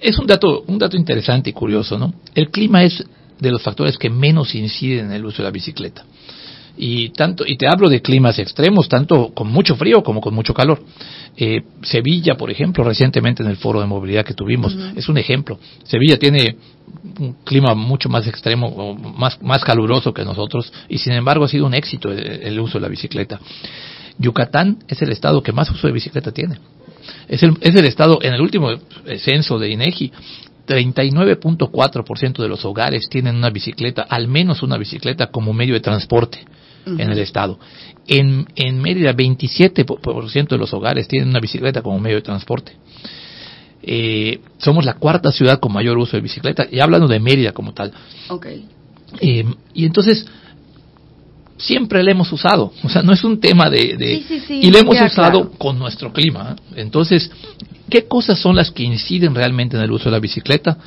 es 0.00 0.18
un 0.18 0.26
dato, 0.26 0.64
un 0.66 0.78
dato 0.78 0.96
interesante 0.96 1.50
y 1.50 1.52
curioso, 1.52 1.98
¿no? 1.98 2.14
El 2.34 2.50
clima 2.50 2.84
es 2.84 3.04
de 3.40 3.50
los 3.50 3.62
factores 3.62 3.98
que 3.98 4.10
menos 4.10 4.54
inciden 4.54 5.06
en 5.06 5.12
el 5.12 5.24
uso 5.24 5.38
de 5.38 5.44
la 5.44 5.50
bicicleta. 5.50 6.04
Y 6.76 7.10
tanto 7.10 7.44
y 7.46 7.56
te 7.56 7.68
hablo 7.68 7.88
de 7.88 8.02
climas 8.02 8.38
extremos, 8.38 8.88
tanto 8.88 9.32
con 9.32 9.48
mucho 9.48 9.76
frío 9.76 10.02
como 10.02 10.20
con 10.20 10.34
mucho 10.34 10.52
calor. 10.52 10.82
Eh, 11.36 11.62
Sevilla, 11.82 12.36
por 12.36 12.50
ejemplo, 12.50 12.82
recientemente 12.82 13.42
en 13.42 13.48
el 13.48 13.56
foro 13.56 13.80
de 13.80 13.86
movilidad 13.86 14.24
que 14.24 14.34
tuvimos, 14.34 14.76
es 14.96 15.08
un 15.08 15.18
ejemplo. 15.18 15.58
Sevilla 15.84 16.18
tiene 16.18 16.56
un 17.20 17.36
clima 17.44 17.74
mucho 17.74 18.08
más 18.08 18.26
extremo, 18.26 18.94
más, 18.94 19.40
más 19.40 19.64
caluroso 19.64 20.12
que 20.12 20.24
nosotros, 20.24 20.72
y 20.88 20.98
sin 20.98 21.12
embargo 21.12 21.44
ha 21.44 21.48
sido 21.48 21.66
un 21.66 21.74
éxito 21.74 22.10
el 22.10 22.58
uso 22.58 22.78
de 22.78 22.82
la 22.82 22.88
bicicleta. 22.88 23.40
Yucatán 24.18 24.78
es 24.88 25.00
el 25.02 25.10
estado 25.10 25.42
que 25.42 25.52
más 25.52 25.70
uso 25.70 25.86
de 25.86 25.92
bicicleta 25.92 26.32
tiene. 26.32 26.58
Es 27.28 27.42
el, 27.42 27.56
es 27.60 27.74
el 27.74 27.84
estado, 27.84 28.18
en 28.22 28.34
el 28.34 28.40
último 28.40 28.70
censo 29.18 29.58
de 29.58 29.70
INEGI, 29.70 30.12
39.4% 30.66 32.42
de 32.42 32.48
los 32.48 32.64
hogares 32.64 33.08
tienen 33.10 33.36
una 33.36 33.50
bicicleta, 33.50 34.02
al 34.02 34.28
menos 34.28 34.62
una 34.62 34.78
bicicleta 34.78 35.26
como 35.26 35.52
medio 35.52 35.74
de 35.74 35.80
transporte 35.80 36.40
en 36.86 37.00
el 37.00 37.18
estado. 37.18 37.58
En, 38.06 38.46
en 38.56 38.80
Mérida, 38.80 39.12
27% 39.12 40.48
de 40.48 40.58
los 40.58 40.72
hogares 40.72 41.08
tienen 41.08 41.28
una 41.30 41.40
bicicleta 41.40 41.82
como 41.82 41.98
medio 41.98 42.16
de 42.16 42.22
transporte. 42.22 42.72
Eh, 43.82 44.40
somos 44.58 44.84
la 44.84 44.94
cuarta 44.94 45.30
ciudad 45.30 45.60
con 45.60 45.72
mayor 45.72 45.98
uso 45.98 46.16
de 46.16 46.22
bicicleta, 46.22 46.66
y 46.70 46.80
hablando 46.80 47.06
de 47.06 47.20
Mérida 47.20 47.52
como 47.52 47.74
tal. 47.74 47.92
Okay. 48.28 48.66
Eh, 49.20 49.44
y 49.74 49.84
entonces, 49.84 50.26
siempre 51.56 52.02
la 52.02 52.12
hemos 52.12 52.32
usado. 52.32 52.72
O 52.82 52.88
sea, 52.88 53.02
no 53.02 53.12
es 53.12 53.22
un 53.24 53.40
tema 53.40 53.70
de... 53.70 54.22
y 54.48 54.70
la 54.70 54.78
hemos 54.78 55.00
usado 55.00 55.50
con 55.52 55.78
nuestro 55.78 56.12
clima. 56.12 56.56
Entonces, 56.76 57.30
¿qué 57.88 58.06
cosas 58.06 58.38
son 58.38 58.56
las 58.56 58.70
que 58.70 58.82
inciden 58.82 59.34
realmente 59.34 59.76
en 59.76 59.82
el 59.82 59.90
uso 59.90 60.06
de 60.06 60.12
la 60.12 60.20
bicicleta? 60.20 60.78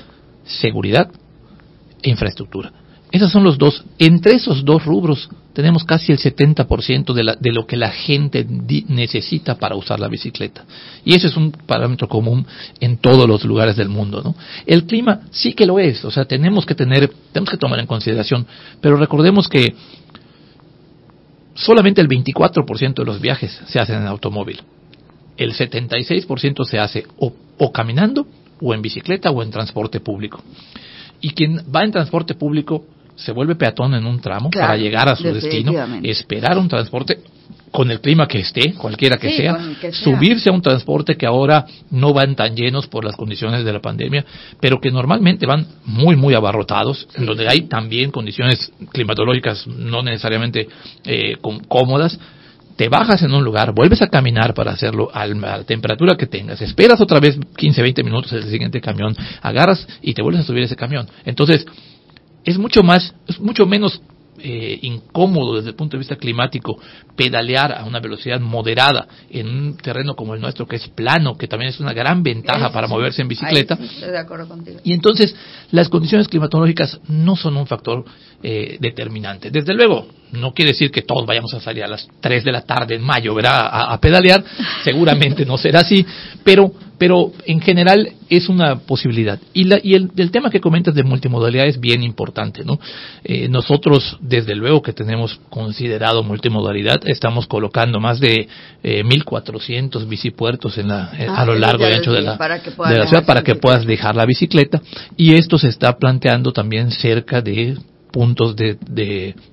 Seguridad 0.45 1.09
e 2.01 2.09
infraestructura. 2.09 2.71
Esos 3.11 3.31
son 3.31 3.43
los 3.43 3.57
dos. 3.57 3.83
Entre 3.99 4.35
esos 4.35 4.65
dos 4.65 4.83
rubros 4.83 5.29
tenemos 5.53 5.85
casi 5.85 6.11
el 6.11 6.19
70% 6.19 7.13
de, 7.13 7.23
la, 7.23 7.35
de 7.35 7.51
lo 7.51 7.65
que 7.65 7.77
la 7.77 7.89
gente 7.89 8.45
necesita 8.89 9.55
para 9.55 9.75
usar 9.75 9.99
la 9.99 10.09
bicicleta. 10.09 10.65
Y 11.05 11.15
ese 11.15 11.27
es 11.27 11.37
un 11.37 11.51
parámetro 11.51 12.09
común 12.09 12.45
en 12.79 12.97
todos 12.97 13.27
los 13.27 13.45
lugares 13.45 13.77
del 13.77 13.87
mundo. 13.87 14.21
¿no? 14.21 14.35
El 14.65 14.85
clima 14.85 15.21
sí 15.31 15.53
que 15.53 15.65
lo 15.65 15.79
es. 15.79 16.03
O 16.03 16.11
sea, 16.11 16.25
tenemos 16.25 16.65
que 16.65 16.75
tener, 16.75 17.09
tenemos 17.31 17.49
que 17.49 17.57
tomar 17.57 17.79
en 17.79 17.87
consideración. 17.87 18.45
Pero 18.81 18.97
recordemos 18.97 19.47
que 19.47 19.73
solamente 21.53 22.01
el 22.01 22.09
24% 22.09 22.93
de 22.93 23.05
los 23.05 23.21
viajes 23.21 23.57
se 23.67 23.79
hacen 23.79 24.01
en 24.01 24.07
automóvil. 24.07 24.61
El 25.37 25.53
76% 25.53 26.65
se 26.65 26.77
hace 26.77 27.05
o, 27.17 27.33
o, 27.57 27.71
caminando, 27.71 28.27
o 28.59 28.73
en 28.73 28.81
bicicleta, 28.81 29.31
o 29.31 29.41
en 29.41 29.51
transporte 29.51 30.01
público. 30.01 30.43
Y 31.21 31.31
quien 31.31 31.63
va 31.73 31.83
en 31.83 31.91
transporte 31.91 32.35
público 32.35 32.85
se 33.17 33.31
vuelve 33.31 33.55
peatón 33.55 33.95
en 33.95 34.05
un 34.05 34.21
tramo 34.21 34.49
para 34.49 34.77
llegar 34.77 35.09
a 35.09 35.15
su 35.15 35.23
destino, 35.23 35.73
esperar 36.03 36.57
un 36.57 36.69
transporte 36.69 37.19
con 37.71 37.91
el 37.91 37.99
clima 37.99 38.27
que 38.27 38.39
esté, 38.39 38.73
cualquiera 38.73 39.17
que, 39.17 39.35
sea, 39.35 39.57
subirse 39.91 40.49
a 40.49 40.53
un 40.53 40.61
transporte 40.61 41.15
que 41.15 41.25
ahora 41.25 41.65
no 41.91 42.13
van 42.13 42.35
tan 42.35 42.55
llenos 42.55 42.87
por 42.87 43.03
las 43.03 43.15
condiciones 43.15 43.65
de 43.65 43.73
la 43.73 43.81
pandemia, 43.81 44.25
pero 44.61 44.79
que 44.79 44.89
normalmente 44.89 45.45
van 45.45 45.65
muy, 45.85 46.15
muy 46.15 46.33
abarrotados, 46.33 47.07
en 47.15 47.25
donde 47.25 47.47
hay 47.47 47.61
también 47.67 48.11
condiciones 48.11 48.71
climatológicas 48.91 49.67
no 49.67 50.01
necesariamente 50.01 50.67
eh, 51.05 51.35
cómodas, 51.67 52.17
te 52.77 52.89
bajas 52.89 53.23
en 53.23 53.33
un 53.33 53.43
lugar, 53.43 53.73
vuelves 53.73 54.01
a 54.03 54.07
caminar 54.07 54.53
para 54.53 54.71
hacerlo 54.71 55.09
a 55.11 55.25
la 55.25 55.63
temperatura 55.63 56.15
que 56.15 56.27
tengas, 56.27 56.61
esperas 56.61 57.01
otra 57.01 57.19
vez 57.19 57.37
15, 57.57 57.81
20 57.81 58.03
minutos 58.03 58.31
el 58.33 58.43
siguiente 58.43 58.79
camión, 58.79 59.15
agarras 59.41 59.85
y 60.01 60.13
te 60.13 60.21
vuelves 60.21 60.43
a 60.43 60.47
subir 60.47 60.63
ese 60.63 60.75
camión. 60.75 61.07
Entonces, 61.25 61.65
es 62.47 62.57
mucho 62.57 62.81
más, 62.83 63.13
es 63.27 63.39
mucho 63.39 63.65
menos 63.65 64.01
eh, 64.39 64.77
incómodo 64.83 65.55
desde 65.55 65.69
el 65.69 65.75
punto 65.75 65.97
de 65.97 65.99
vista 65.99 66.15
climático 66.15 66.79
pedalear 67.15 67.71
a 67.71 67.85
una 67.85 67.99
velocidad 67.99 68.39
moderada 68.39 69.07
en 69.31 69.47
un 69.47 69.77
terreno 69.77 70.15
como 70.15 70.35
el 70.35 70.41
nuestro 70.41 70.67
que 70.67 70.75
es 70.75 70.87
plano, 70.89 71.35
que 71.35 71.47
también 71.47 71.69
es 71.69 71.79
una 71.79 71.91
gran 71.91 72.21
ventaja 72.21 72.71
para 72.71 72.87
moverse 72.87 73.23
en 73.23 73.27
bicicleta. 73.27 73.75
Y 74.83 74.93
entonces 74.93 75.35
las 75.71 75.89
condiciones 75.89 76.27
climatológicas 76.27 76.99
no 77.07 77.35
son 77.35 77.57
un 77.57 77.65
factor 77.65 78.05
eh, 78.43 78.77
determinante. 78.79 79.49
Desde 79.49 79.73
luego, 79.73 80.07
no 80.33 80.53
quiere 80.53 80.71
decir 80.71 80.91
que 80.91 81.01
todos 81.01 81.25
vayamos 81.25 81.53
a 81.55 81.59
salir 81.59 81.83
a 81.83 81.87
las 81.87 82.07
3 82.21 82.43
de 82.43 82.51
la 82.51 82.61
tarde 82.61 82.93
en 82.93 83.01
mayo, 83.01 83.33
¿verdad? 83.33 83.69
A, 83.71 83.99
pedalear, 83.99 84.43
seguramente 84.83 85.45
no 85.47 85.57
será 85.57 85.79
así, 85.79 86.05
pero, 86.43 86.71
pero 86.97 87.31
en 87.45 87.61
general 87.61 88.13
es 88.29 88.49
una 88.49 88.79
posibilidad. 88.79 89.39
Y, 89.53 89.65
la, 89.65 89.79
y 89.81 89.93
el, 89.93 90.31
tema 90.31 90.49
que 90.49 90.59
comentas 90.59 90.95
de 90.95 91.03
multimodalidad 91.03 91.67
es 91.67 91.79
bien 91.79 92.03
importante, 92.03 92.63
¿no? 92.65 92.79
Eh, 93.23 93.47
nosotros, 93.49 94.17
desde 94.19 94.55
luego 94.55 94.81
que 94.81 94.93
tenemos 94.93 95.39
considerado 95.49 96.23
multimodalidad, 96.23 97.01
estamos 97.05 97.47
colocando 97.47 97.99
más 97.99 98.19
de 98.19 98.47
eh, 98.83 99.03
1.400 99.03 100.07
bicipuertos 100.07 100.77
en 100.77 100.89
la, 100.89 101.11
eh, 101.17 101.27
a 101.27 101.45
lo 101.45 101.53
ah, 101.53 101.57
largo 101.57 101.87
y 101.87 101.93
ancho 101.93 102.11
de 102.11 102.21
la, 102.21 102.37
de 102.37 102.97
la 102.97 103.07
ciudad 103.07 103.25
para 103.25 103.43
que 103.43 103.55
puedas 103.55 103.85
dejar 103.85 104.15
la 104.15 104.25
bicicleta, 104.25 104.81
y 105.15 105.33
esto 105.33 105.57
se 105.57 105.69
está 105.69 105.97
planteando 105.97 106.51
también 106.51 106.91
cerca 106.91 107.41
de 107.41 107.77
puntos 108.17 108.55
de, 108.55 108.77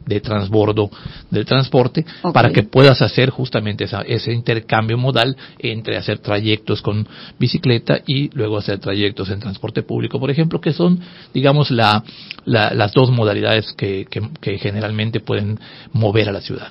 de, 0.07 0.21
transbordo 0.21 0.89
del 1.31 1.45
transporte 1.45 2.03
para 2.33 2.51
que 2.51 2.63
puedas 2.63 3.03
hacer 3.03 3.29
justamente 3.29 3.85
ese 4.07 4.33
intercambio 4.33 4.97
modal 4.97 5.37
entre 5.59 5.99
hacer 5.99 6.21
trayectos 6.21 6.81
con 6.81 7.07
bicicleta 7.39 8.01
y 8.07 8.31
luego 8.35 8.57
hacer 8.57 8.79
trayectos 8.79 9.29
en 9.29 9.39
transporte 9.39 9.83
público, 9.83 10.19
por 10.19 10.31
ejemplo, 10.31 10.63
que 10.63 10.73
son, 10.73 10.99
digamos, 11.35 11.71
la, 11.71 12.03
las 12.47 12.93
dos 12.95 13.11
modalidades 13.11 13.75
que, 13.77 14.07
que, 14.41 14.57
generalmente 14.57 15.21
pueden 15.21 15.59
mover 15.93 16.31
a 16.31 16.33
la 16.33 16.41
ciudad. 16.41 16.69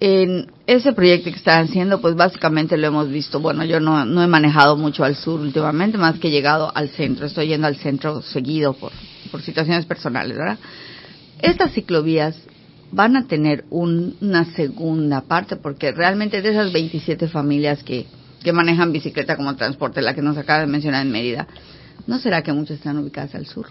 En 0.00 0.50
ese 0.66 0.92
proyecto 0.92 1.30
que 1.30 1.36
están 1.36 1.68
haciendo, 1.68 2.00
pues 2.00 2.16
básicamente 2.16 2.76
lo 2.76 2.88
hemos 2.88 3.08
visto. 3.08 3.38
Bueno, 3.38 3.64
yo 3.64 3.78
no, 3.78 4.04
no 4.04 4.24
he 4.24 4.26
manejado 4.26 4.76
mucho 4.76 5.04
al 5.04 5.14
sur 5.14 5.38
últimamente, 5.38 5.98
más 5.98 6.18
que 6.18 6.28
he 6.28 6.30
llegado 6.32 6.72
al 6.74 6.88
centro. 6.88 7.26
Estoy 7.26 7.46
yendo 7.46 7.68
al 7.68 7.76
centro 7.76 8.22
seguido 8.22 8.72
por, 8.72 8.90
por 9.30 9.42
situaciones 9.42 9.86
personales, 9.86 10.36
¿verdad? 10.36 10.58
Estas 11.40 11.72
ciclovías 11.72 12.36
van 12.92 13.16
a 13.16 13.26
tener 13.26 13.64
una 13.70 14.44
segunda 14.54 15.22
parte, 15.22 15.56
porque 15.56 15.92
realmente 15.92 16.40
de 16.42 16.50
esas 16.50 16.72
27 16.72 17.28
familias 17.28 17.82
que, 17.82 18.06
que 18.42 18.52
manejan 18.52 18.92
bicicleta 18.92 19.36
como 19.36 19.56
transporte, 19.56 20.00
la 20.02 20.14
que 20.14 20.22
nos 20.22 20.36
acaba 20.38 20.60
de 20.60 20.66
mencionar 20.66 21.04
en 21.04 21.12
Mérida, 21.12 21.46
¿no 22.06 22.18
será 22.18 22.42
que 22.42 22.52
muchas 22.52 22.78
están 22.78 22.98
ubicadas 22.98 23.34
al 23.34 23.46
sur? 23.46 23.66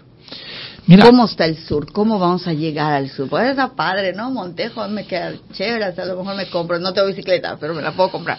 ¿Cómo 1.00 1.24
está 1.24 1.46
el 1.46 1.56
sur? 1.56 1.90
¿Cómo 1.90 2.18
vamos 2.18 2.46
a 2.46 2.52
llegar 2.52 2.92
al 2.92 3.08
sur? 3.08 3.28
Pues 3.28 3.50
está 3.50 3.74
padre, 3.74 4.12
¿no? 4.12 4.30
Montejo 4.30 4.86
me 4.88 5.06
queda 5.06 5.32
chévere, 5.52 5.84
hasta 5.84 6.02
a 6.02 6.06
lo 6.06 6.18
mejor 6.18 6.36
me 6.36 6.48
compro, 6.48 6.78
no 6.78 6.92
tengo 6.92 7.08
bicicleta, 7.08 7.56
pero 7.58 7.74
me 7.74 7.82
la 7.82 7.92
puedo 7.92 8.10
comprar. 8.10 8.38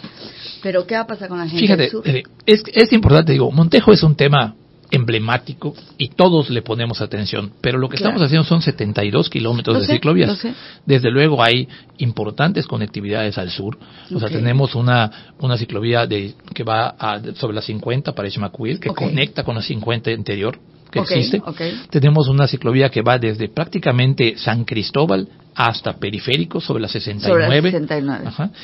Pero 0.64 0.86
¿qué 0.88 0.96
va 0.96 1.02
a 1.02 1.08
pasar 1.08 1.28
con 1.28 1.40
la 1.40 1.48
gente 1.48 1.76
del 1.76 1.90
sur? 1.90 2.04
Es, 2.46 2.64
es 2.74 2.94
importante, 2.94 3.34
digo, 3.34 3.52
Montejo 3.52 3.92
es 3.92 4.04
un 4.04 4.16
tema 4.16 4.56
emblemático 4.92 5.74
y 5.98 6.10
todos 6.10 6.50
le 6.50 6.62
ponemos 6.62 7.02
atención. 7.02 7.52
Pero 7.62 7.78
lo 7.78 7.90
que 7.90 7.98
estamos 7.98 8.22
haciendo 8.22 8.46
son 8.46 8.62
72 8.62 9.30
kilómetros 9.30 9.82
de 9.82 9.94
ciclovías. 9.94 10.46
Desde 10.86 11.12
luego 11.12 11.44
hay 11.44 11.68
importantes 11.98 12.68
conectividades 12.68 13.38
al 13.38 13.50
sur. 13.50 13.78
O 14.14 14.20
sea, 14.20 14.30
tenemos 14.30 14.76
una, 14.76 15.34
una 15.40 15.58
ciclovía 15.58 16.08
de, 16.08 16.34
que 16.54 16.64
va 16.64 16.96
sobre 17.36 17.56
la 17.56 17.62
50 17.62 18.14
para 18.14 18.28
Ismacuil, 18.28 18.80
que 18.80 18.90
conecta 18.90 19.44
con 19.44 19.56
la 19.56 19.62
50 19.62 20.12
interior 20.12 20.60
que 20.92 21.00
existe. 21.00 21.42
Tenemos 21.90 22.28
una 22.28 22.48
ciclovía 22.48 22.90
que 22.90 23.02
va 23.02 23.18
desde 23.18 23.50
prácticamente 23.50 24.38
San 24.38 24.64
Cristóbal 24.66 25.28
hasta 25.56 25.94
Periférico 25.94 26.62
sobre 26.62 26.82
la 26.82 26.88
69. 26.88 27.82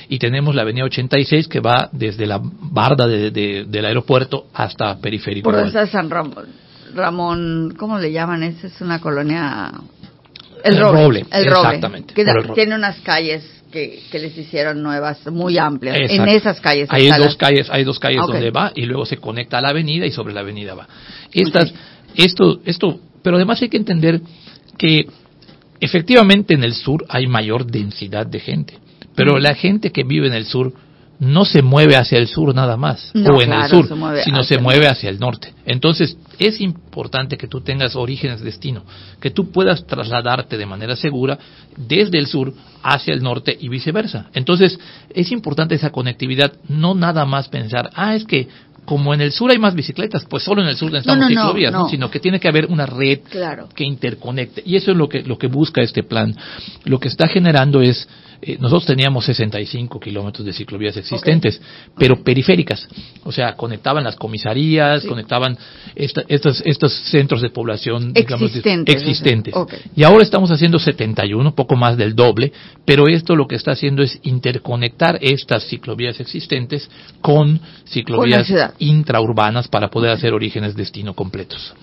y 0.09 0.19
tenemos 0.19 0.53
la 0.53 0.61
avenida 0.61 0.85
86 0.85 1.47
que 1.47 1.59
va 1.59 1.89
desde 1.91 2.25
la 2.27 2.39
barda 2.43 3.07
de, 3.07 3.31
del 3.31 3.85
aeropuerto 3.85 4.45
hasta 4.53 4.97
Periférico. 4.99 5.49
Por 5.49 5.59
está 5.65 5.87
San 5.87 6.09
Ramón. 6.09 6.45
Ramón, 6.93 7.73
¿cómo 7.77 7.97
le 7.97 8.11
llaman? 8.11 8.43
Esa 8.43 8.67
es 8.67 8.79
una 8.81 8.99
colonia... 8.99 9.71
El, 10.63 10.75
El 10.75 10.79
Roble. 10.81 11.01
Roble, 11.01 11.19
el 11.31 11.45
Roble, 11.45 11.67
exactamente, 11.67 12.13
que 12.13 12.23
da- 12.23 12.33
Roble. 12.35 12.53
tiene 12.53 12.75
unas 12.75 12.97
calles 13.01 13.43
que, 13.69 14.01
que 14.09 14.19
les 14.19 14.37
hicieron 14.37 14.81
nuevas, 14.81 15.25
muy 15.27 15.57
amplias. 15.57 15.97
En 16.09 16.25
esas 16.29 16.61
calles. 16.61 16.87
Hay 16.91 17.07
dos 17.09 17.17
las- 17.19 17.35
calles, 17.35 17.69
hay 17.69 17.83
dos 17.83 17.99
calles 17.99 18.21
donde 18.25 18.51
va 18.51 18.71
y 18.75 18.83
luego 18.85 19.05
se 19.05 19.17
conecta 19.17 19.57
a 19.57 19.61
la 19.61 19.69
avenida 19.69 20.05
y 20.05 20.11
sobre 20.11 20.33
la 20.33 20.39
avenida 20.41 20.73
va. 20.75 20.87
Estas. 21.33 21.73
Esto, 22.15 22.59
esto, 22.65 22.99
pero 23.21 23.37
además 23.37 23.61
hay 23.61 23.69
que 23.69 23.77
entender 23.77 24.21
que 24.77 25.07
efectivamente 25.79 26.53
en 26.53 26.63
el 26.63 26.73
sur 26.73 27.05
hay 27.09 27.27
mayor 27.27 27.65
densidad 27.65 28.25
de 28.25 28.39
gente, 28.39 28.77
pero 29.15 29.39
la 29.39 29.55
gente 29.55 29.91
que 29.91 30.03
vive 30.03 30.27
en 30.27 30.33
el 30.33 30.45
sur 30.45 30.73
no 31.19 31.45
se 31.45 31.61
mueve 31.61 31.95
hacia 31.95 32.17
el 32.17 32.27
sur 32.27 32.53
nada 32.53 32.75
más, 32.75 33.11
No, 33.13 33.35
o 33.35 33.41
en 33.41 33.47
claro, 33.47 33.63
el 33.63 33.69
sur, 33.69 33.87
se 33.87 34.23
sino 34.23 34.43
se 34.43 34.57
mueve 34.57 34.87
hacia 34.87 35.09
el 35.09 35.19
norte. 35.19 35.53
Entonces, 35.65 36.17
es 36.39 36.59
importante 36.59 37.37
que 37.37 37.47
tú 37.47 37.61
tengas 37.61 37.95
orígenes 37.95 38.41
destino, 38.41 38.83
que 39.21 39.29
tú 39.29 39.51
puedas 39.51 39.85
trasladarte 39.85 40.57
de 40.57 40.65
manera 40.65 40.95
segura 40.95 41.37
desde 41.77 42.17
el 42.17 42.27
sur 42.27 42.53
hacia 42.81 43.13
el 43.13 43.21
norte 43.21 43.55
y 43.57 43.69
viceversa. 43.69 44.29
Entonces, 44.33 44.77
es 45.13 45.31
importante 45.31 45.75
esa 45.75 45.91
conectividad, 45.91 46.53
no 46.67 46.93
nada 46.93 47.25
más 47.25 47.47
pensar, 47.47 47.89
ah, 47.95 48.15
es 48.15 48.25
que 48.25 48.49
como 48.85 49.13
en 49.13 49.21
el 49.21 49.31
sur 49.31 49.51
hay 49.51 49.57
más 49.57 49.75
bicicletas, 49.75 50.25
pues 50.29 50.43
solo 50.43 50.61
en 50.61 50.67
el 50.67 50.75
sur 50.75 50.91
necesitamos 50.91 51.29
No, 51.29 51.29
no, 51.29 51.41
ciclovías, 51.41 51.71
¿no? 51.71 51.79
no. 51.83 51.89
sino 51.89 52.09
que 52.11 52.19
tiene 52.19 52.39
que 52.39 52.47
haber 52.47 52.65
una 52.67 52.85
red 52.85 53.19
Claro. 53.29 53.69
que 53.75 53.83
interconecte. 53.83 54.61
Y 54.65 54.75
eso 54.75 54.91
es 54.91 54.97
lo 54.97 55.07
que, 55.07 55.23
lo 55.23 55.37
que 55.37 55.47
busca 55.47 55.81
este 55.81 56.03
plan. 56.03 56.35
Lo 56.85 56.99
que 56.99 57.07
está 57.07 57.27
generando 57.27 57.81
es, 57.81 58.07
eh, 58.45 58.57
nosotros 58.59 58.85
teníamos 58.85 59.25
65 59.25 59.99
kilómetros 59.99 60.45
de 60.45 60.53
ciclovías 60.53 60.97
existentes, 60.97 61.61
pero 61.97 62.23
periféricas. 62.23 62.87
O 63.23 63.31
sea, 63.31 63.53
conectaban 63.55 64.03
las 64.03 64.15
comisarías, 64.15 65.01
Sí. 65.03 65.07
conectaban 65.07 65.57
esta- 65.95 66.23
estos, 66.27 66.61
estos 66.65 66.93
centros 66.93 67.41
de 67.41 67.49
población 67.49 68.13
digamos, 68.13 68.47
Existentes, 68.49 68.95
existentes. 68.95 69.53
Y 69.95 70.03
ahora 70.03 70.23
estamos 70.23 70.51
haciendo 70.51 70.79
71, 70.79 71.55
poco 71.55 71.75
más 71.75 71.97
del 71.97 72.15
doble, 72.15 72.51
pero 72.85 73.07
esto 73.07 73.35
lo 73.35 73.47
que 73.47 73.55
está 73.55 73.71
haciendo 73.71 74.01
es 74.03 74.19
interconectar 74.23 75.17
estas 75.21 75.63
ciclovías 75.67 76.19
existentes 76.19 76.89
con 77.21 77.59
ciclovías 77.85 78.51
intraurbanas 78.79 79.67
para 79.67 79.89
poder 79.89 80.11
hacer 80.11 80.33
orígenes 80.33 80.75
destino 80.75 81.13
completos. 81.13 81.73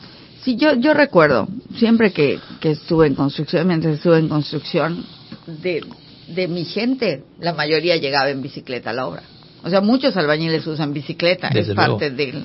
Sí, 0.43 0.57
yo, 0.57 0.75
yo 0.75 0.95
recuerdo, 0.95 1.49
siempre 1.77 2.13
que, 2.13 2.39
que 2.61 2.71
estuve 2.71 3.07
en 3.07 3.15
construcción, 3.15 3.67
mientras 3.69 3.97
estuve 3.97 4.19
en 4.19 4.29
construcción, 4.29 5.05
de, 5.47 5.83
de 6.35 6.49
mi 6.49 6.65
gente, 6.65 7.25
la 7.39 7.53
mayoría 7.53 7.97
llegaba 7.97 8.31
en 8.31 8.43
bicicleta 8.43 8.91
a 8.91 8.93
la 8.93 9.07
obra. 9.07 9.23
O 9.63 9.69
sea, 9.71 9.81
muchos 9.81 10.17
albañiles 10.17 10.67
usan 10.67 10.93
bicicleta, 10.93 11.49
Desde 11.49 11.73
es 11.73 11.77
luego. 11.77 11.93
parte 11.99 12.11
del, 12.11 12.45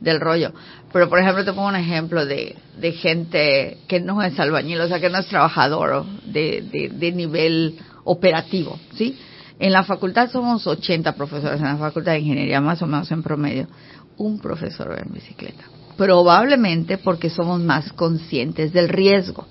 del 0.00 0.20
rollo. 0.20 0.52
Pero, 0.92 1.08
por 1.08 1.18
ejemplo, 1.18 1.44
te 1.44 1.52
pongo 1.52 1.68
un 1.68 1.76
ejemplo 1.76 2.26
de, 2.26 2.56
de 2.78 2.92
gente 2.92 3.78
que 3.86 4.00
no 4.00 4.22
es 4.22 4.38
albañil, 4.40 4.80
o 4.80 4.88
sea, 4.88 4.98
que 5.00 5.10
no 5.10 5.18
es 5.18 5.26
trabajador 5.26 6.04
de, 6.24 6.62
de, 6.72 6.88
de 6.88 7.12
nivel 7.12 7.76
operativo, 8.04 8.78
¿sí? 8.94 9.16
En 9.60 9.72
la 9.72 9.82
facultad 9.84 10.30
somos 10.30 10.66
80 10.66 11.14
profesores, 11.16 11.58
en 11.60 11.66
la 11.66 11.76
facultad 11.76 12.12
de 12.12 12.20
ingeniería, 12.20 12.60
más 12.60 12.80
o 12.82 12.86
menos 12.86 13.10
en 13.10 13.22
promedio. 13.22 13.66
Un 14.16 14.38
profesor 14.40 14.90
va 14.90 14.98
en 14.98 15.12
bicicleta. 15.12 15.64
Probablemente 15.96 16.96
porque 16.96 17.28
somos 17.28 17.60
más 17.60 17.92
conscientes 17.92 18.72
del 18.72 18.88
riesgo. 18.88 19.46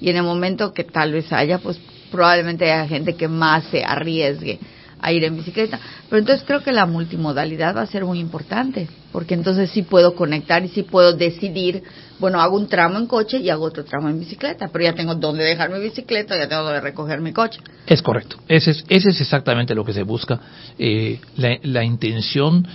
Y 0.00 0.10
en 0.10 0.16
el 0.16 0.22
momento 0.24 0.72
que 0.74 0.84
tal 0.84 1.12
vez 1.12 1.32
haya, 1.32 1.58
pues 1.58 1.78
probablemente 2.16 2.64
haya 2.64 2.88
gente 2.88 3.14
que 3.14 3.28
más 3.28 3.64
se 3.64 3.84
arriesgue 3.84 4.58
a 5.00 5.12
ir 5.12 5.24
en 5.24 5.36
bicicleta. 5.36 5.78
Pero 6.08 6.20
entonces 6.20 6.44
creo 6.46 6.62
que 6.62 6.72
la 6.72 6.86
multimodalidad 6.86 7.76
va 7.76 7.82
a 7.82 7.86
ser 7.86 8.04
muy 8.04 8.18
importante, 8.18 8.88
porque 9.12 9.34
entonces 9.34 9.70
sí 9.70 9.82
puedo 9.82 10.14
conectar 10.14 10.64
y 10.64 10.68
sí 10.68 10.82
puedo 10.82 11.12
decidir, 11.12 11.82
bueno, 12.18 12.40
hago 12.40 12.56
un 12.56 12.68
tramo 12.68 12.98
en 12.98 13.06
coche 13.06 13.38
y 13.38 13.50
hago 13.50 13.64
otro 13.64 13.84
tramo 13.84 14.08
en 14.08 14.18
bicicleta, 14.18 14.68
pero 14.72 14.84
ya 14.84 14.94
tengo 14.94 15.14
dónde 15.14 15.44
dejar 15.44 15.70
mi 15.70 15.80
bicicleta, 15.80 16.36
ya 16.36 16.48
tengo 16.48 16.62
dónde 16.62 16.80
recoger 16.80 17.20
mi 17.20 17.32
coche. 17.32 17.60
Es 17.86 18.02
correcto. 18.02 18.38
Ese 18.48 18.70
es, 18.70 18.84
ese 18.88 19.10
es 19.10 19.20
exactamente 19.20 19.74
lo 19.74 19.84
que 19.84 19.92
se 19.92 20.02
busca. 20.02 20.40
Eh, 20.78 21.20
la, 21.36 21.56
la 21.62 21.84
intención 21.84 22.66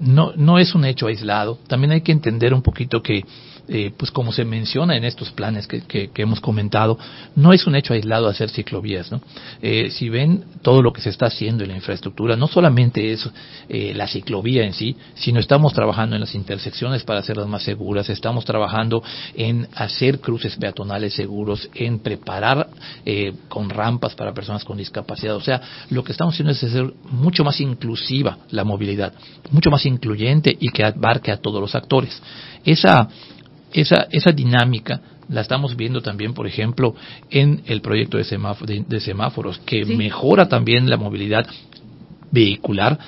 no, 0.00 0.32
no 0.36 0.58
es 0.58 0.74
un 0.74 0.84
hecho 0.84 1.06
aislado. 1.06 1.58
También 1.66 1.92
hay 1.92 2.02
que 2.02 2.12
entender 2.12 2.54
un 2.54 2.62
poquito 2.62 3.02
que, 3.02 3.24
eh, 3.70 3.92
pues 3.96 4.10
como 4.10 4.32
se 4.32 4.44
menciona 4.44 4.96
en 4.96 5.04
estos 5.04 5.30
planes 5.30 5.66
que, 5.66 5.82
que- 5.82 6.10
que 6.10 6.22
hemos 6.22 6.40
comentado, 6.40 6.98
no 7.36 7.52
es 7.52 7.66
un 7.66 7.76
hecho 7.76 7.94
aislado 7.94 8.28
hacer 8.28 8.50
ciclovías. 8.50 9.10
¿no? 9.12 9.20
Eh, 9.62 9.90
si 9.90 10.08
ven 10.08 10.44
todo 10.62 10.82
lo 10.82 10.92
que 10.92 11.00
se 11.00 11.08
está 11.10 11.26
haciendo 11.26 11.62
en 11.64 11.70
la 11.70 11.76
infraestructura, 11.76 12.36
no 12.36 12.48
solamente 12.48 13.12
es 13.12 13.28
eh, 13.68 13.92
la 13.94 14.06
ciclovía 14.08 14.64
en 14.64 14.72
sí, 14.74 14.96
sino 15.14 15.38
estamos 15.38 15.72
trabajando 15.72 16.16
en 16.16 16.20
las 16.20 16.34
intersecciones 16.34 17.04
para 17.04 17.20
hacerlas 17.20 17.46
más 17.46 17.62
seguras, 17.62 18.08
estamos 18.10 18.44
trabajando 18.44 19.02
en 19.36 19.68
hacer 19.74 20.20
cruces 20.20 20.56
peatonales 20.56 21.14
seguros, 21.14 21.68
en 21.74 22.00
preparar 22.00 22.68
eh, 23.06 23.32
con 23.48 23.70
rampas 23.70 24.14
para 24.14 24.34
personas 24.34 24.64
con 24.64 24.76
discapacidad. 24.78 25.36
O 25.36 25.40
sea, 25.40 25.60
lo 25.90 26.02
que 26.02 26.12
estamos 26.12 26.34
haciendo 26.34 26.52
es 26.52 26.64
hacer 26.64 26.92
mucho 27.10 27.44
más 27.44 27.60
inclusiva 27.60 28.38
la 28.50 28.64
movilidad, 28.64 29.12
mucho 29.52 29.70
más 29.70 29.86
incluyente 29.86 30.56
y 30.58 30.70
que 30.70 30.84
abarque 30.84 31.30
a 31.30 31.36
todos 31.36 31.60
los 31.60 31.74
actores. 31.74 32.20
Esa, 32.64 33.08
esa, 33.72 34.06
esa 34.10 34.32
dinámica 34.32 35.00
la 35.28 35.42
estamos 35.42 35.76
viendo 35.76 36.00
también, 36.02 36.34
por 36.34 36.46
ejemplo, 36.46 36.94
en 37.30 37.62
el 37.66 37.80
proyecto 37.80 38.18
de, 38.18 38.24
semáfo- 38.24 38.64
de- 38.66 38.84
de 38.86 39.00
semáforos, 39.00 39.58
que 39.60 39.84
Sí. 39.84 39.94
mejora 39.94 40.48
también 40.48 40.90
la 40.90 40.96
movilidad 40.96 41.46
vehicular, 42.32 42.98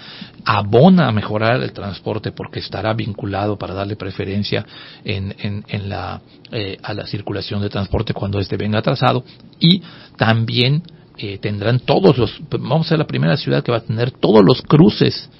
abona 0.44 1.06
a 1.08 1.12
mejorar 1.12 1.62
el 1.62 1.72
transporte 1.72 2.32
porque 2.32 2.58
estará 2.58 2.92
vinculado 2.94 3.56
para 3.56 3.74
darle 3.74 3.94
preferencia 3.96 4.66
en, 5.04 5.34
en, 5.38 5.64
en 5.68 5.88
la, 5.88 6.20
eh, 6.50 6.76
a 6.82 6.92
la 6.94 7.06
circulación 7.06 7.60
de 7.62 7.68
transporte 7.70 8.12
cuando 8.14 8.40
este 8.40 8.56
venga 8.56 8.80
atrasado 8.80 9.24
y 9.60 9.80
también 10.16 10.82
eh, 11.18 11.38
tendrán 11.38 11.78
todos 11.80 12.18
los, 12.18 12.40
vamos 12.50 12.86
a 12.86 12.90
ser 12.90 12.98
la 12.98 13.06
primera 13.06 13.36
ciudad 13.36 13.62
que 13.62 13.70
va 13.70 13.78
a 13.78 13.82
tener 13.84 14.10
todos 14.10 14.42
los 14.44 14.62
cruces 14.62 15.30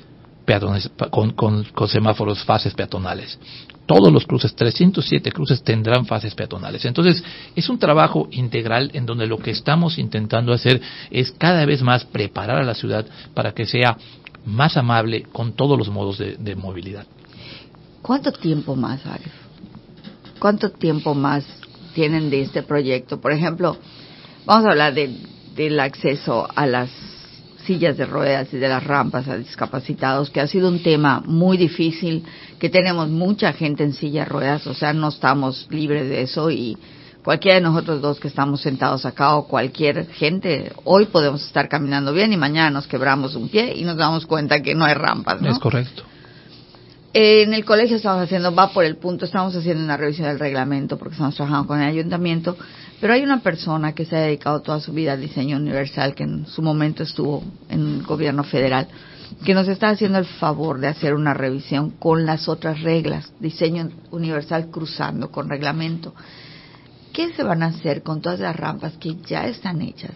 peatones 0.44 0.90
con, 1.10 1.32
con, 1.32 1.64
con 1.64 1.88
semáforos 1.88 2.42
fases 2.44 2.74
peatonales. 2.74 3.38
Todos 3.86 4.12
los 4.12 4.24
cruces, 4.26 4.54
307 4.54 5.32
cruces 5.32 5.62
tendrán 5.62 6.06
fases 6.06 6.34
peatonales. 6.34 6.84
Entonces, 6.84 7.22
es 7.56 7.68
un 7.68 7.78
trabajo 7.78 8.28
integral 8.30 8.90
en 8.94 9.06
donde 9.06 9.26
lo 9.26 9.38
que 9.38 9.50
estamos 9.50 9.98
intentando 9.98 10.52
hacer 10.52 10.80
es 11.10 11.32
cada 11.32 11.66
vez 11.66 11.82
más 11.82 12.04
preparar 12.04 12.58
a 12.58 12.64
la 12.64 12.74
ciudad 12.74 13.04
para 13.34 13.52
que 13.52 13.66
sea 13.66 13.96
más 14.46 14.76
amable 14.76 15.22
con 15.32 15.52
todos 15.54 15.76
los 15.78 15.88
modos 15.88 16.18
de, 16.18 16.36
de 16.36 16.54
movilidad. 16.56 17.06
¿Cuánto 18.02 18.32
tiempo 18.32 18.76
más, 18.76 19.04
Arif? 19.06 19.32
¿Cuánto 20.38 20.70
tiempo 20.70 21.14
más 21.14 21.44
tienen 21.94 22.30
de 22.30 22.42
este 22.42 22.62
proyecto? 22.62 23.20
Por 23.20 23.32
ejemplo, 23.32 23.76
vamos 24.46 24.66
a 24.66 24.70
hablar 24.70 24.94
de- 24.94 25.16
del 25.54 25.78
acceso 25.80 26.48
a 26.54 26.66
las 26.66 26.90
sillas 27.66 27.96
de 27.96 28.06
ruedas 28.06 28.52
y 28.52 28.58
de 28.58 28.68
las 28.68 28.84
rampas 28.84 29.28
a 29.28 29.36
discapacitados, 29.36 30.30
que 30.30 30.40
ha 30.40 30.46
sido 30.46 30.68
un 30.68 30.82
tema 30.82 31.22
muy 31.24 31.56
difícil, 31.56 32.24
que 32.58 32.68
tenemos 32.68 33.08
mucha 33.08 33.52
gente 33.52 33.84
en 33.84 33.92
silla 33.92 34.24
de 34.24 34.30
ruedas, 34.30 34.66
o 34.66 34.74
sea, 34.74 34.92
no 34.92 35.08
estamos 35.08 35.66
libres 35.70 36.08
de 36.08 36.22
eso 36.22 36.50
y 36.50 36.76
cualquiera 37.24 37.56
de 37.56 37.62
nosotros 37.62 38.00
dos 38.00 38.20
que 38.20 38.28
estamos 38.28 38.60
sentados 38.60 39.06
acá 39.06 39.36
o 39.36 39.46
cualquier 39.46 40.06
gente, 40.08 40.72
hoy 40.84 41.06
podemos 41.06 41.44
estar 41.44 41.68
caminando 41.68 42.12
bien 42.12 42.32
y 42.32 42.36
mañana 42.36 42.70
nos 42.70 42.86
quebramos 42.86 43.34
un 43.34 43.48
pie 43.48 43.74
y 43.76 43.84
nos 43.84 43.96
damos 43.96 44.26
cuenta 44.26 44.60
que 44.60 44.74
no 44.74 44.84
hay 44.84 44.94
rampas, 44.94 45.40
¿no? 45.40 45.50
Es 45.50 45.58
correcto. 45.58 46.02
Eh, 47.14 47.42
en 47.42 47.52
el 47.52 47.66
colegio 47.66 47.96
estamos 47.96 48.22
haciendo, 48.22 48.54
va 48.54 48.72
por 48.72 48.84
el 48.84 48.96
punto, 48.96 49.26
estamos 49.26 49.54
haciendo 49.54 49.84
una 49.84 49.98
revisión 49.98 50.28
del 50.28 50.38
reglamento 50.38 50.96
porque 50.96 51.12
estamos 51.12 51.34
trabajando 51.34 51.68
con 51.68 51.82
el 51.82 51.88
ayuntamiento, 51.88 52.56
pero 53.02 53.12
hay 53.12 53.22
una 53.22 53.42
persona 53.42 53.94
que 53.94 54.06
se 54.06 54.16
ha 54.16 54.20
dedicado 54.20 54.62
toda 54.62 54.80
su 54.80 54.94
vida 54.94 55.12
al 55.12 55.20
diseño 55.20 55.58
universal, 55.58 56.14
que 56.14 56.22
en 56.22 56.46
su 56.46 56.62
momento 56.62 57.02
estuvo 57.02 57.44
en 57.68 57.96
el 57.96 58.02
gobierno 58.02 58.44
federal, 58.44 58.88
que 59.44 59.52
nos 59.52 59.68
está 59.68 59.90
haciendo 59.90 60.18
el 60.18 60.24
favor 60.24 60.80
de 60.80 60.88
hacer 60.88 61.12
una 61.12 61.34
revisión 61.34 61.90
con 61.90 62.24
las 62.24 62.48
otras 62.48 62.80
reglas, 62.80 63.30
diseño 63.40 63.90
universal 64.10 64.70
cruzando 64.70 65.30
con 65.30 65.50
reglamento. 65.50 66.14
¿Qué 67.12 67.34
se 67.34 67.42
van 67.42 67.62
a 67.62 67.66
hacer 67.66 68.02
con 68.02 68.22
todas 68.22 68.40
las 68.40 68.56
rampas 68.56 68.96
que 68.96 69.16
ya 69.26 69.46
están 69.48 69.82
hechas? 69.82 70.14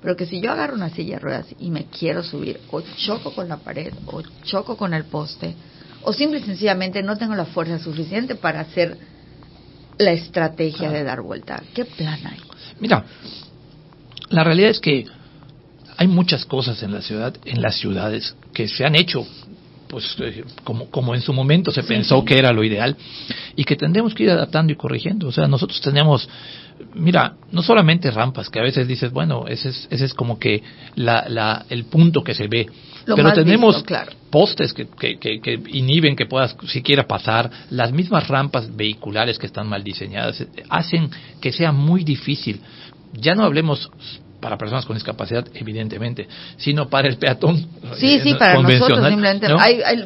Pero 0.00 0.14
que 0.14 0.26
si 0.26 0.40
yo 0.40 0.52
agarro 0.52 0.74
una 0.74 0.90
silla 0.90 1.14
de 1.14 1.20
ruedas 1.22 1.46
y 1.58 1.72
me 1.72 1.86
quiero 1.86 2.22
subir, 2.22 2.60
o 2.70 2.82
choco 2.82 3.34
con 3.34 3.48
la 3.48 3.56
pared, 3.56 3.92
o 4.06 4.22
choco 4.44 4.76
con 4.76 4.94
el 4.94 5.04
poste, 5.06 5.56
o 6.02 6.12
simple 6.12 6.38
y 6.40 6.42
sencillamente 6.42 7.02
no 7.02 7.16
tengo 7.16 7.34
la 7.34 7.46
fuerza 7.46 7.78
suficiente 7.78 8.34
para 8.34 8.60
hacer 8.60 8.96
la 9.98 10.12
estrategia 10.12 10.90
de 10.90 11.04
dar 11.04 11.20
vuelta. 11.20 11.62
¿Qué 11.74 11.84
plan 11.84 12.18
hay? 12.24 12.38
Mira, 12.80 13.04
la 14.30 14.44
realidad 14.44 14.70
es 14.70 14.80
que 14.80 15.06
hay 15.96 16.08
muchas 16.08 16.46
cosas 16.46 16.82
en 16.82 16.92
la 16.92 17.02
ciudad, 17.02 17.34
en 17.44 17.60
las 17.60 17.76
ciudades, 17.76 18.34
que 18.54 18.68
se 18.68 18.86
han 18.86 18.94
hecho, 18.94 19.26
pues 19.86 20.16
eh, 20.20 20.44
como, 20.64 20.86
como 20.90 21.14
en 21.14 21.20
su 21.20 21.34
momento 21.34 21.70
se 21.70 21.82
pensó 21.82 22.24
que 22.24 22.38
era 22.38 22.52
lo 22.52 22.64
ideal, 22.64 22.96
y 23.54 23.64
que 23.64 23.76
tendremos 23.76 24.14
que 24.14 24.22
ir 24.22 24.30
adaptando 24.30 24.72
y 24.72 24.76
corrigiendo. 24.76 25.28
O 25.28 25.32
sea, 25.32 25.46
nosotros 25.46 25.78
tenemos, 25.82 26.26
mira, 26.94 27.34
no 27.52 27.62
solamente 27.62 28.10
rampas, 28.10 28.48
que 28.48 28.60
a 28.60 28.62
veces 28.62 28.88
dices, 28.88 29.12
bueno, 29.12 29.46
ese 29.46 29.68
es, 29.68 29.88
ese 29.90 30.06
es 30.06 30.14
como 30.14 30.38
que 30.38 30.62
la, 30.94 31.28
la, 31.28 31.66
el 31.68 31.84
punto 31.84 32.24
que 32.24 32.34
se 32.34 32.48
ve. 32.48 32.66
Pero 33.04 33.32
tenemos 33.32 33.84
postes 34.30 34.72
que, 34.72 34.86
que, 34.86 35.18
que, 35.18 35.60
inhiben 35.68 36.16
que 36.16 36.26
puedas 36.26 36.56
siquiera 36.68 37.06
pasar, 37.06 37.50
las 37.70 37.92
mismas 37.92 38.28
rampas 38.28 38.74
vehiculares 38.74 39.38
que 39.38 39.46
están 39.46 39.68
mal 39.68 39.82
diseñadas 39.82 40.40
eh, 40.40 40.48
hacen 40.68 41.10
que 41.40 41.52
sea 41.52 41.72
muy 41.72 42.04
difícil. 42.04 42.60
Ya 43.12 43.34
no 43.34 43.44
hablemos 43.44 43.90
para 44.40 44.56
personas 44.56 44.86
con 44.86 44.96
discapacidad, 44.96 45.46
evidentemente, 45.54 46.26
sino 46.56 46.88
para 46.88 47.08
el 47.08 47.18
peatón. 47.18 47.56
Sí, 47.96 48.20
sí, 48.20 48.34
para 48.34 48.60
nosotros 48.60 49.06
simplemente. 49.06 49.46
Hay, 49.58 49.80
hay, 49.82 50.04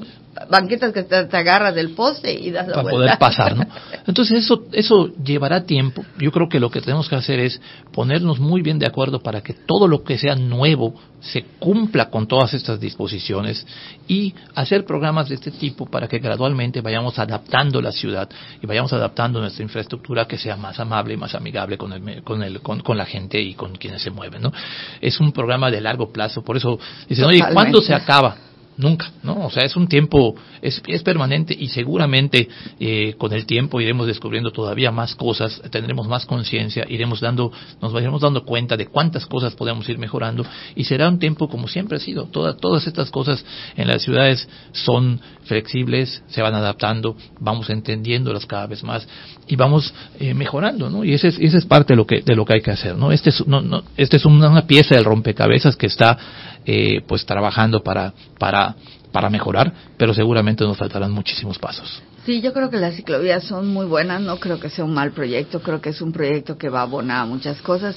banquetas 0.48 0.92
que 0.92 1.02
te, 1.02 1.36
agarras 1.36 1.74
del 1.74 1.90
poste 1.90 2.32
y 2.32 2.50
das 2.50 2.68
la 2.68 2.74
para 2.74 2.90
poder 2.90 3.18
pasar, 3.18 3.56
¿no? 3.56 3.66
Entonces 4.06 4.44
eso 4.44 4.64
eso 4.72 5.08
llevará 5.22 5.64
tiempo. 5.64 6.04
Yo 6.18 6.30
creo 6.32 6.48
que 6.48 6.60
lo 6.60 6.70
que 6.70 6.80
tenemos 6.80 7.08
que 7.08 7.16
hacer 7.16 7.38
es 7.40 7.60
ponernos 7.92 8.38
muy 8.38 8.62
bien 8.62 8.78
de 8.78 8.86
acuerdo 8.86 9.20
para 9.20 9.42
que 9.42 9.54
todo 9.54 9.88
lo 9.88 10.02
que 10.02 10.18
sea 10.18 10.34
nuevo 10.34 10.94
se 11.20 11.42
cumpla 11.58 12.10
con 12.10 12.26
todas 12.26 12.52
estas 12.52 12.78
disposiciones 12.78 13.66
y 14.06 14.34
hacer 14.54 14.84
programas 14.84 15.28
de 15.28 15.36
este 15.36 15.50
tipo 15.50 15.86
para 15.86 16.06
que 16.06 16.18
gradualmente 16.18 16.82
vayamos 16.82 17.18
adaptando 17.18 17.80
la 17.80 17.92
ciudad 17.92 18.28
y 18.62 18.66
vayamos 18.66 18.92
adaptando 18.92 19.40
nuestra 19.40 19.62
infraestructura 19.62 20.26
que 20.26 20.36
sea 20.36 20.56
más 20.56 20.78
amable 20.78 21.14
y 21.14 21.16
más 21.16 21.34
amigable 21.34 21.78
con 21.78 21.92
el, 21.92 22.22
con, 22.22 22.42
el, 22.42 22.60
con, 22.60 22.96
la 22.96 23.06
gente 23.06 23.40
y 23.40 23.54
con 23.54 23.74
quienes 23.76 24.02
se 24.02 24.10
mueven, 24.10 24.42
¿no? 24.42 24.52
Es 25.00 25.18
un 25.18 25.32
programa 25.32 25.70
de 25.70 25.80
largo 25.80 26.12
plazo, 26.12 26.42
por 26.42 26.56
eso 26.56 26.78
dicen, 27.08 27.24
oye, 27.24 27.42
¿cuándo 27.52 27.80
se 27.80 27.94
acaba? 27.94 28.36
Nunca, 28.76 29.10
¿no? 29.22 29.46
O 29.46 29.50
sea, 29.50 29.64
es 29.64 29.76
un 29.76 29.86
tiempo, 29.86 30.34
es, 30.60 30.82
es 30.86 31.02
permanente 31.02 31.56
y 31.58 31.68
seguramente 31.68 32.48
eh, 32.80 33.14
con 33.18 33.32
el 33.32 33.46
tiempo 33.46 33.80
iremos 33.80 34.06
descubriendo 34.06 34.50
todavía 34.50 34.90
más 34.90 35.14
cosas, 35.14 35.60
tendremos 35.70 36.08
más 36.08 36.26
conciencia, 36.26 36.84
iremos 36.88 37.20
dando, 37.20 37.52
nos 37.80 37.92
iremos 37.92 38.20
dando 38.20 38.44
cuenta 38.44 38.76
de 38.76 38.86
cuántas 38.86 39.26
cosas 39.26 39.54
podemos 39.54 39.88
ir 39.88 39.98
mejorando 39.98 40.44
y 40.74 40.84
será 40.84 41.08
un 41.08 41.18
tiempo 41.18 41.48
como 41.48 41.68
siempre 41.68 41.96
ha 41.96 42.00
sido. 42.00 42.24
Todas, 42.26 42.56
todas 42.56 42.86
estas 42.86 43.10
cosas 43.10 43.44
en 43.76 43.88
las 43.88 44.02
ciudades 44.02 44.48
son 44.72 45.20
flexibles, 45.44 46.22
se 46.28 46.42
van 46.42 46.54
adaptando, 46.54 47.16
vamos 47.40 47.70
entendiéndolas 47.70 48.46
cada 48.46 48.66
vez 48.66 48.82
más 48.82 49.06
y 49.46 49.56
vamos 49.56 49.94
eh, 50.18 50.34
mejorando, 50.34 50.90
¿no? 50.90 51.04
Y 51.04 51.14
ese 51.14 51.28
es, 51.28 51.38
ese 51.38 51.58
es 51.58 51.66
parte 51.66 51.92
de 51.92 51.96
lo 51.96 52.06
que, 52.06 52.22
de 52.22 52.34
lo 52.34 52.44
que 52.44 52.54
hay 52.54 52.60
que 52.60 52.70
hacer, 52.70 52.96
¿no? 52.96 53.12
Este 53.12 53.30
es, 53.30 53.46
no, 53.46 53.60
no, 53.60 53.82
este 53.96 54.16
es 54.16 54.24
una, 54.24 54.48
una 54.48 54.66
pieza 54.66 54.94
del 54.94 55.04
rompecabezas 55.04 55.76
que 55.76 55.86
está 55.86 56.18
eh, 56.66 57.02
pues 57.06 57.26
trabajando 57.26 57.82
para, 57.82 58.14
para, 58.38 58.63
para 59.12 59.30
mejorar, 59.30 59.72
pero 59.96 60.14
seguramente 60.14 60.64
nos 60.64 60.76
faltarán 60.76 61.12
muchísimos 61.12 61.58
pasos. 61.58 62.02
Sí, 62.24 62.40
yo 62.40 62.52
creo 62.52 62.70
que 62.70 62.78
las 62.78 62.94
ciclovías 62.94 63.44
son 63.44 63.68
muy 63.68 63.86
buenas, 63.86 64.20
no 64.20 64.38
creo 64.38 64.58
que 64.58 64.70
sea 64.70 64.84
un 64.84 64.94
mal 64.94 65.12
proyecto, 65.12 65.60
creo 65.60 65.80
que 65.80 65.90
es 65.90 66.00
un 66.00 66.12
proyecto 66.12 66.56
que 66.56 66.70
va 66.70 66.80
a 66.80 66.82
abonar 66.84 67.22
a 67.22 67.26
muchas 67.26 67.60
cosas. 67.60 67.96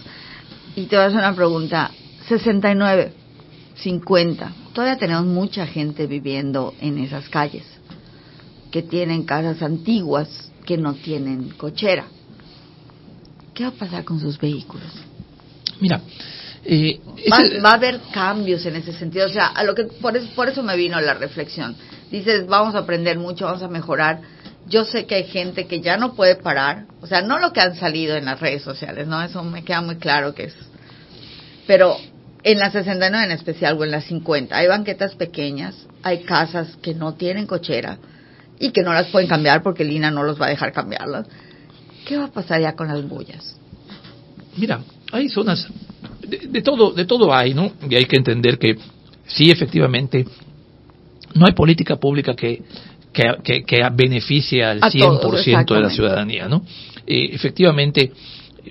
Y 0.76 0.86
te 0.86 0.96
voy 0.96 1.06
a 1.06 1.08
hacer 1.08 1.20
una 1.20 1.34
pregunta, 1.36 1.92
69, 2.28 3.14
50, 3.76 4.52
todavía 4.74 4.98
tenemos 4.98 5.26
mucha 5.26 5.66
gente 5.66 6.08
viviendo 6.08 6.74
en 6.82 6.98
esas 6.98 7.30
calles, 7.30 7.64
que 8.70 8.84
tienen 8.84 9.24
casas 9.24 9.62
antiguas, 9.62 10.52
que 10.66 10.78
no 10.78 10.94
tienen 10.94 11.50
cochera. 11.52 12.06
¿Qué 13.54 13.64
va 13.64 13.70
a 13.70 13.74
pasar 13.74 14.04
con 14.04 14.20
sus 14.20 14.38
vehículos? 14.38 14.92
Mira, 15.80 16.02
eh, 16.66 17.00
va, 17.64 17.72
a 17.72 17.74
haber 17.74 18.00
cambios 18.14 18.66
en 18.66 18.76
ese 18.76 18.94
sentido. 18.94 19.28
O 19.28 19.30
sea, 19.30 19.48
a 19.48 19.64
lo 19.64 19.76
que 19.76 19.86
por 19.86 20.16
eso, 20.16 20.28
por 20.36 20.50
eso 20.50 20.64
me 20.64 20.76
vino 20.76 21.00
la 21.00 21.14
reflexión. 21.14 21.76
Dices, 22.12 22.48
vamos 22.48 22.76
a 22.76 22.80
aprender 22.80 23.18
mucho, 23.18 23.46
vamos 23.46 23.64
a 23.64 23.68
mejorar. 23.68 24.22
Yo 24.68 24.84
sé 24.84 25.06
que 25.06 25.16
hay 25.16 25.24
gente 25.26 25.66
que 25.66 25.82
ya 25.82 25.98
no 25.98 26.14
puede 26.14 26.36
parar. 26.36 26.86
O 27.02 27.08
sea, 27.08 27.22
no 27.22 27.40
lo 27.40 27.54
que 27.54 27.62
han 27.62 27.76
salido 27.76 28.16
en 28.16 28.26
las 28.26 28.40
redes 28.40 28.64
sociales, 28.64 29.08
¿no? 29.08 29.22
Eso 29.22 29.44
me 29.44 29.64
queda 29.64 29.82
muy 29.82 29.96
claro 29.98 30.34
que 30.36 30.46
es. 30.46 30.56
Pero 31.66 31.98
en 32.44 32.60
la 32.60 32.72
69 32.72 33.26
en 33.26 33.32
especial 33.32 33.78
o 33.78 33.84
en 33.84 33.92
la 33.92 34.02
50 34.02 34.56
hay 34.56 34.68
banquetas 34.68 35.16
pequeñas, 35.16 35.76
hay 36.04 36.24
casas 36.24 36.78
que 36.82 36.94
no 36.94 37.16
tienen 37.16 37.46
cochera 37.46 37.98
y 38.60 38.72
que 38.72 38.84
no 38.84 38.94
las 38.94 39.08
pueden 39.08 39.28
cambiar 39.28 39.64
porque 39.64 39.84
Lina 39.84 40.12
no 40.12 40.24
los 40.24 40.40
va 40.40 40.48
a 40.48 40.50
dejar 40.50 40.72
cambiarlas. 40.72 41.28
¿Qué 42.06 42.18
va 42.18 42.26
a 42.26 42.32
pasar 42.32 42.62
ya 42.62 42.74
con 42.74 42.88
las 42.88 43.08
bullas? 43.08 43.58
Mira, 44.56 44.82
hay 45.12 45.30
zonas 45.30 45.68
de, 46.28 46.62
todo, 46.62 46.92
de 46.92 47.06
todo 47.06 47.34
hay, 47.34 47.54
¿no? 47.54 47.72
Y 47.90 47.96
hay 47.96 48.06
que 48.06 48.18
entender 48.18 48.58
que 48.58 48.76
sí, 49.26 49.50
efectivamente, 49.50 50.26
no 51.34 51.46
hay 51.46 51.54
política 51.54 51.98
pública 51.98 52.36
que, 52.36 52.64
que, 53.12 53.64
que, 53.64 53.90
beneficie 53.94 54.64
al 54.64 54.82
100% 54.82 55.74
de 55.74 55.82
la 55.82 55.90
ciudadanía, 55.90 56.48
¿no? 56.48 56.64
Eh, 57.06 57.30
efectivamente, 57.32 58.12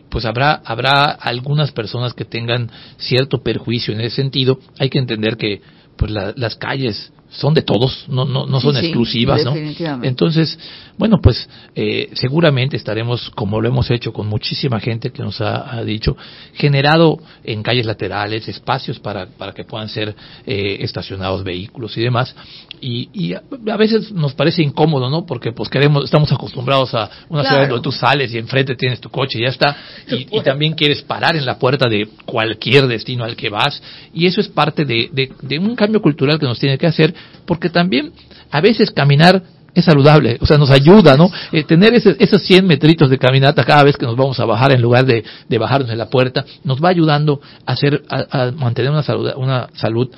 pues 0.09 0.25
habrá, 0.25 0.63
habrá 0.65 1.13
algunas 1.13 1.73
personas 1.73 2.15
que 2.15 2.25
tengan 2.25 2.71
cierto 2.99 3.43
perjuicio 3.43 3.95
en 3.95 4.01
ese 4.01 4.17
sentido. 4.17 4.59
Hay 4.79 4.91
que 4.91 4.99
entender 4.99 5.37
que 5.37 5.61
pues 5.97 6.13
las 6.13 6.57
calles 6.57 7.13
son 7.37 7.53
de 7.53 7.63
todos, 7.63 8.07
no, 8.09 8.25
no, 8.25 8.47
no 8.47 8.61
son 8.61 8.77
exclusivas, 8.77 9.45
¿no? 9.45 9.55
Entonces, 10.03 10.59
bueno, 10.97 11.19
pues 11.23 11.49
eh, 11.75 12.09
seguramente 12.15 12.77
estaremos, 12.77 13.31
como 13.35 13.61
lo 13.61 13.69
hemos 13.69 13.91
hecho 13.91 14.13
con 14.13 14.27
muchísima 14.27 14.81
gente 14.81 15.11
que 15.11 15.23
nos 15.23 15.41
ha, 15.43 15.83
dicho, 15.85 16.17
generado 16.55 17.19
en 17.45 17.63
calles 17.63 17.85
laterales 17.85 18.49
espacios 18.49 18.99
para, 18.99 19.27
para 19.27 19.53
que 19.53 19.65
puedan 19.65 19.89
ser 19.89 20.15
eh, 20.47 20.79
estacionados 20.81 21.45
vehículos 21.45 21.97
y 21.99 22.01
demás. 22.01 22.35
Y, 22.81 23.11
y 23.13 23.35
a, 23.35 23.77
veces 23.77 24.13
nos 24.13 24.33
parece 24.35 24.63
incómodo, 24.63 25.11
¿no? 25.11 25.27
Porque 25.27 25.53
pues 25.53 25.69
queremos, 25.69 26.05
estamos 26.05 26.33
acostumbrados 26.33 26.95
a 26.95 27.11
una 27.29 27.45
ciudad 27.45 27.69
donde 27.69 27.83
tú 27.83 27.93
sales 27.93 28.33
y 28.33 28.39
enfrente 28.39 28.75
tienes 28.77 29.01
tu 29.01 29.11
coche 29.11 29.39
y 29.39 29.43
ya 29.43 29.49
está. 29.49 29.77
Y, 30.09 30.39
y, 30.39 30.41
también 30.43 30.75
quieres 30.75 31.03
parar 31.03 31.37
en 31.37 31.45
la 31.45 31.59
puerta 31.59 31.89
de 31.89 32.09
cualquier 32.25 32.87
destino 32.87 33.25
al 33.25 33.37
que 33.37 33.51
vas. 33.51 33.83
Y 34.15 34.27
eso 34.27 34.41
es 34.41 34.49
parte 34.49 34.87
de, 34.87 35.11
de, 35.13 35.31
de 35.43 35.59
un 35.59 35.77
cambio 35.77 36.01
cultural 36.01 36.39
que 36.39 36.47
nos 36.47 36.59
tiene 36.59 36.79
que 36.79 36.87
hacer 36.87 37.15
porque 37.47 37.71
también 37.71 38.13
a 38.51 38.61
veces 38.61 38.91
caminar 38.91 39.43
es 39.77 39.85
saludable, 39.85 40.39
o 40.41 40.47
sea, 40.47 40.57
nos 40.57 40.71
ayuda, 40.71 41.19
¿no? 41.19 41.31
Eh, 41.53 41.63
tener 41.65 41.93
esos 41.93 42.43
100 42.43 42.67
metritos 42.67 43.11
de 43.11 43.19
caminata 43.19 43.63
cada 43.63 43.85
vez 43.85 43.99
que 43.99 44.07
nos 44.07 44.17
vamos 44.17 44.41
a 44.41 44.47
bajar 44.47 44.73
en 44.73 44.81
lugar 44.81 45.05
de, 45.05 45.23
bajarnos 45.59 45.91
en 45.91 45.99
la 45.99 46.09
puerta, 46.09 46.47
nos 46.65 46.83
va 46.83 46.89
ayudando 46.89 47.43
a, 47.67 47.73
hacer, 47.73 48.03
a, 48.09 48.53
mantener 48.53 48.91
una 48.91 49.03
salud, 49.03 49.31
una 49.37 49.69
salud 49.75 50.09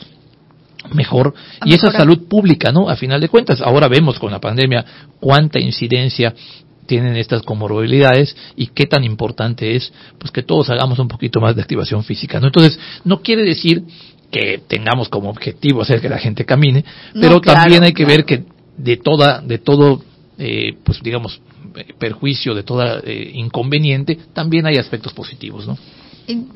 mejor 0.93 1.35
y 1.65 1.75
esa 1.75 1.91
salud 1.91 2.29
pública, 2.29 2.71
¿no? 2.71 2.89
A 2.89 2.95
final 2.95 3.21
de 3.21 3.29
cuentas, 3.29 3.61
ahora 3.61 3.89
vemos 3.89 4.21
con 4.21 4.31
la 4.31 4.39
pandemia 4.39 4.85
cuánta 5.19 5.59
incidencia 5.59 6.33
tienen 6.87 7.17
estas 7.17 7.43
comorbilidades 7.43 8.37
y 8.55 8.69
qué 8.69 8.87
tan 8.87 9.03
importante 9.03 9.75
es 9.75 9.93
pues 10.19 10.31
que 10.31 10.45
todos 10.45 10.71
hagamos 10.71 11.01
un 11.01 11.09
poquito 11.09 11.41
más 11.41 11.57
de 11.57 11.63
activación 11.63 12.05
física, 12.05 12.39
¿no? 12.39 12.47
Entonces, 12.47 12.79
no 13.05 13.23
quiere 13.23 13.43
decir 13.43 13.83
que 14.31 14.61
tengamos 14.67 15.09
como 15.09 15.31
objetivo 15.31 15.83
hacer 15.83 16.01
que 16.01 16.09
la 16.09 16.19
gente 16.19 16.45
camine, 16.45 16.85
pero 17.15 17.41
también 17.41 17.83
hay 17.83 17.93
que 17.93 18.05
ver 18.05 18.25
que 18.25 18.45
de 18.77 18.97
toda, 18.97 19.41
de 19.41 19.59
todo, 19.59 20.03
eh, 20.39 20.77
pues 20.85 21.03
digamos, 21.03 21.41
perjuicio, 21.99 22.55
de 22.55 22.63
toda 22.63 23.01
eh, 23.05 23.33
inconveniente, 23.35 24.19
también 24.33 24.67
hay 24.67 24.77
aspectos 24.77 25.13
positivos, 25.13 25.67
¿no? 25.67 25.77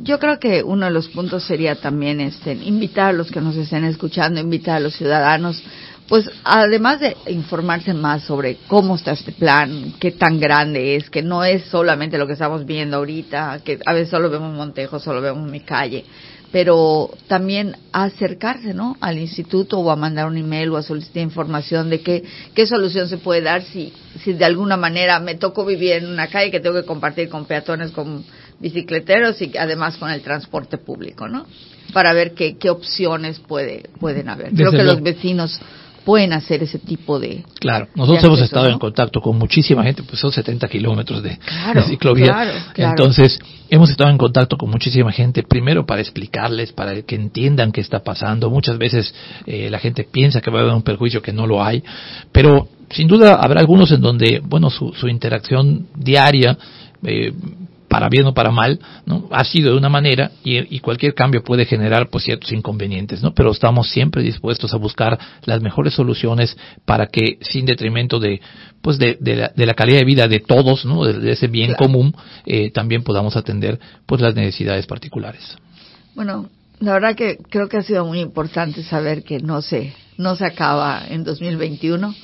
Yo 0.02 0.18
creo 0.18 0.38
que 0.38 0.62
uno 0.62 0.84
de 0.84 0.92
los 0.92 1.08
puntos 1.08 1.44
sería 1.44 1.76
también 1.76 2.20
este, 2.20 2.52
invitar 2.52 3.08
a 3.08 3.12
los 3.12 3.30
que 3.30 3.40
nos 3.40 3.56
estén 3.56 3.84
escuchando, 3.84 4.38
invitar 4.38 4.76
a 4.76 4.80
los 4.80 4.94
ciudadanos, 4.94 5.62
pues 6.08 6.30
además 6.44 7.00
de 7.00 7.16
informarse 7.28 7.94
más 7.94 8.22
sobre 8.24 8.58
cómo 8.68 8.96
está 8.96 9.12
este 9.12 9.32
plan, 9.32 9.94
qué 9.98 10.10
tan 10.10 10.38
grande 10.38 10.96
es, 10.96 11.08
que 11.08 11.22
no 11.22 11.42
es 11.42 11.64
solamente 11.64 12.18
lo 12.18 12.26
que 12.26 12.34
estamos 12.34 12.66
viendo 12.66 12.98
ahorita, 12.98 13.60
que 13.64 13.78
a 13.86 13.94
veces 13.94 14.10
solo 14.10 14.28
vemos 14.28 14.54
Montejo, 14.54 15.00
solo 15.00 15.22
vemos 15.22 15.50
mi 15.50 15.60
calle, 15.60 16.04
pero 16.52 17.10
también 17.28 17.76
acercarse 17.92 18.74
¿no? 18.74 18.96
al 19.00 19.18
instituto 19.18 19.78
o 19.78 19.90
a 19.90 19.96
mandar 19.96 20.26
un 20.26 20.36
email 20.36 20.68
o 20.70 20.76
a 20.76 20.82
solicitar 20.82 21.22
información 21.22 21.88
de 21.88 22.02
qué, 22.02 22.22
qué 22.54 22.66
solución 22.66 23.08
se 23.08 23.16
puede 23.16 23.40
dar 23.40 23.62
si, 23.62 23.92
si 24.22 24.34
de 24.34 24.44
alguna 24.44 24.76
manera 24.76 25.18
me 25.18 25.34
tocó 25.34 25.64
vivir 25.64 25.92
en 25.92 26.06
una 26.06 26.28
calle 26.28 26.50
que 26.50 26.60
tengo 26.60 26.78
que 26.78 26.86
compartir 26.86 27.30
con 27.30 27.46
peatones, 27.46 27.90
con 27.90 28.24
bicicleteros 28.60 29.40
y 29.40 29.56
además 29.56 29.96
con 29.96 30.10
el 30.10 30.20
transporte 30.20 30.76
público, 30.76 31.26
¿no? 31.26 31.46
Para 31.94 32.12
ver 32.12 32.34
qué, 32.34 32.58
qué 32.58 32.70
opciones 32.70 33.40
puede, 33.40 33.88
pueden 33.98 34.28
haber. 34.28 34.52
Creo 34.52 34.70
que 34.70 34.84
los 34.84 35.02
vecinos 35.02 35.58
pueden 36.04 36.32
hacer 36.32 36.62
ese 36.62 36.78
tipo 36.78 37.18
de. 37.18 37.44
Claro, 37.60 37.88
nosotros 37.94 38.24
hemos 38.24 38.40
estado 38.40 38.68
en 38.68 38.78
contacto 38.78 39.20
con 39.20 39.38
muchísima 39.38 39.82
gente, 39.82 40.02
pues 40.02 40.20
son 40.20 40.32
70 40.32 40.68
kilómetros 40.68 41.22
de, 41.22 41.38
ciclovía. 41.88 42.64
Entonces, 42.76 43.38
hemos 43.70 43.90
estado 43.90 44.10
en 44.10 44.18
contacto 44.18 44.56
con 44.56 44.70
muchísima 44.70 45.12
gente, 45.12 45.42
primero 45.42 45.86
para 45.86 46.00
explicarles, 46.00 46.72
para 46.72 47.02
que 47.02 47.14
entiendan 47.14 47.72
qué 47.72 47.80
está 47.80 48.00
pasando. 48.00 48.50
Muchas 48.50 48.78
veces 48.78 49.14
eh, 49.46 49.68
la 49.70 49.78
gente 49.78 50.04
piensa 50.04 50.40
que 50.40 50.50
va 50.50 50.60
a 50.60 50.62
haber 50.62 50.74
un 50.74 50.82
perjuicio 50.82 51.22
que 51.22 51.32
no 51.32 51.46
lo 51.46 51.62
hay, 51.62 51.82
pero 52.32 52.68
sin 52.90 53.08
duda 53.08 53.34
habrá 53.34 53.60
algunos 53.60 53.90
en 53.92 54.00
donde, 54.00 54.40
bueno, 54.44 54.70
su, 54.70 54.92
su 54.92 55.08
interacción 55.08 55.86
diaria. 55.96 56.58
Eh, 57.04 57.32
para 57.92 58.08
bien 58.08 58.24
o 58.26 58.32
para 58.32 58.50
mal, 58.50 58.80
¿no? 59.04 59.28
Ha 59.30 59.44
sido 59.44 59.72
de 59.72 59.76
una 59.76 59.90
manera 59.90 60.32
y, 60.42 60.80
cualquier 60.80 61.12
cambio 61.12 61.44
puede 61.44 61.66
generar 61.66 62.08
pues 62.08 62.24
ciertos 62.24 62.50
inconvenientes, 62.50 63.22
¿no? 63.22 63.34
Pero 63.34 63.50
estamos 63.50 63.90
siempre 63.90 64.22
dispuestos 64.22 64.72
a 64.72 64.78
buscar 64.78 65.18
las 65.44 65.60
mejores 65.60 65.92
soluciones 65.92 66.56
para 66.86 67.08
que 67.08 67.36
sin 67.42 67.66
detrimento 67.66 68.18
de 68.18 68.40
pues 68.80 68.98
de, 68.98 69.18
la, 69.54 69.74
calidad 69.74 69.98
de 69.98 70.04
vida 70.06 70.26
de 70.26 70.40
todos, 70.40 70.86
¿no? 70.86 71.04
De, 71.04 71.32
ese 71.32 71.48
bien 71.48 71.74
común, 71.74 72.16
eh, 72.46 72.70
también 72.70 73.02
podamos 73.02 73.36
atender 73.36 73.78
pues 74.06 74.22
las 74.22 74.34
necesidades 74.34 74.86
particulares. 74.86 75.58
Bueno, 76.14 76.48
La 76.80 76.94
verdad 76.94 77.14
que 77.14 77.36
creo 77.50 77.68
que 77.68 77.76
ha 77.76 77.82
sido 77.82 78.06
muy 78.06 78.20
importante 78.20 78.82
saber 78.84 79.22
que 79.22 79.38
no 79.38 79.60
se, 79.60 79.92
no 80.16 80.34
se 80.34 80.46
acaba 80.46 81.02
en 81.10 81.24
2021 81.24 82.14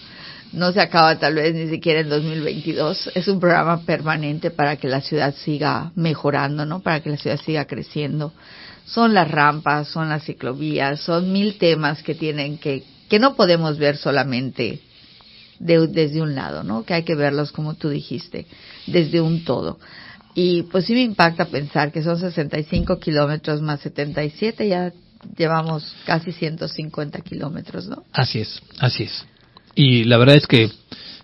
no 0.53 0.73
se 0.73 0.81
acaba 0.81 1.19
tal 1.19 1.35
vez 1.35 1.55
ni 1.55 1.69
siquiera 1.69 2.01
en 2.01 2.09
2022. 2.09 3.11
Es 3.15 3.29
un 3.29 3.41
programa 3.41 3.83
permanente 3.85 4.51
para 4.51 4.77
que 4.77 4.89
la 4.89 5.01
ciudad 5.01 5.35
siga 5.35 5.93
mejorando, 5.95 6.65
¿no? 6.65 6.81
Para 6.81 7.01
que 7.01 7.11
la 7.11 7.17
ciudad 7.17 7.41
siga 7.45 7.67
creciendo. 7.67 8.33
Son 8.87 9.13
las 9.13 9.31
rampas, 9.31 9.89
son 9.89 10.09
las 10.09 10.25
ciclovías, 10.25 11.01
son 11.01 11.33
mil 11.33 11.59
temas 11.59 12.03
que 12.03 12.15
tienen 12.15 12.59
que, 12.59 12.85
que 13.09 13.19
no 13.19 13.37
podemos 13.37 13.79
ver 13.79 13.97
solamente 13.97 14.81
desde 15.59 16.23
un 16.23 16.35
lado, 16.35 16.63
¿no? 16.63 16.85
Que 16.85 16.95
hay 16.95 17.03
que 17.03 17.15
verlos, 17.15 17.53
como 17.53 17.75
tú 17.75 17.89
dijiste, 17.89 18.47
desde 18.87 19.21
un 19.21 19.45
todo. 19.45 19.79
Y 20.35 20.63
pues 20.65 20.87
sí 20.87 20.95
me 20.95 21.03
impacta 21.03 21.47
pensar 21.47 21.91
que 21.91 22.03
son 22.03 22.19
65 22.19 22.99
kilómetros 22.99 23.61
más 23.61 23.81
77, 23.81 24.69
ya 24.69 24.93
llevamos 25.37 25.97
casi 26.07 26.33
150 26.33 27.21
kilómetros, 27.21 27.89
¿no? 27.89 28.05
Así 28.13 28.41
es, 28.41 28.63
así 28.79 29.05
es. 29.05 29.27
Y 29.79 30.03
la 30.03 30.19
verdad 30.19 30.35
es 30.35 30.49
que 30.49 30.73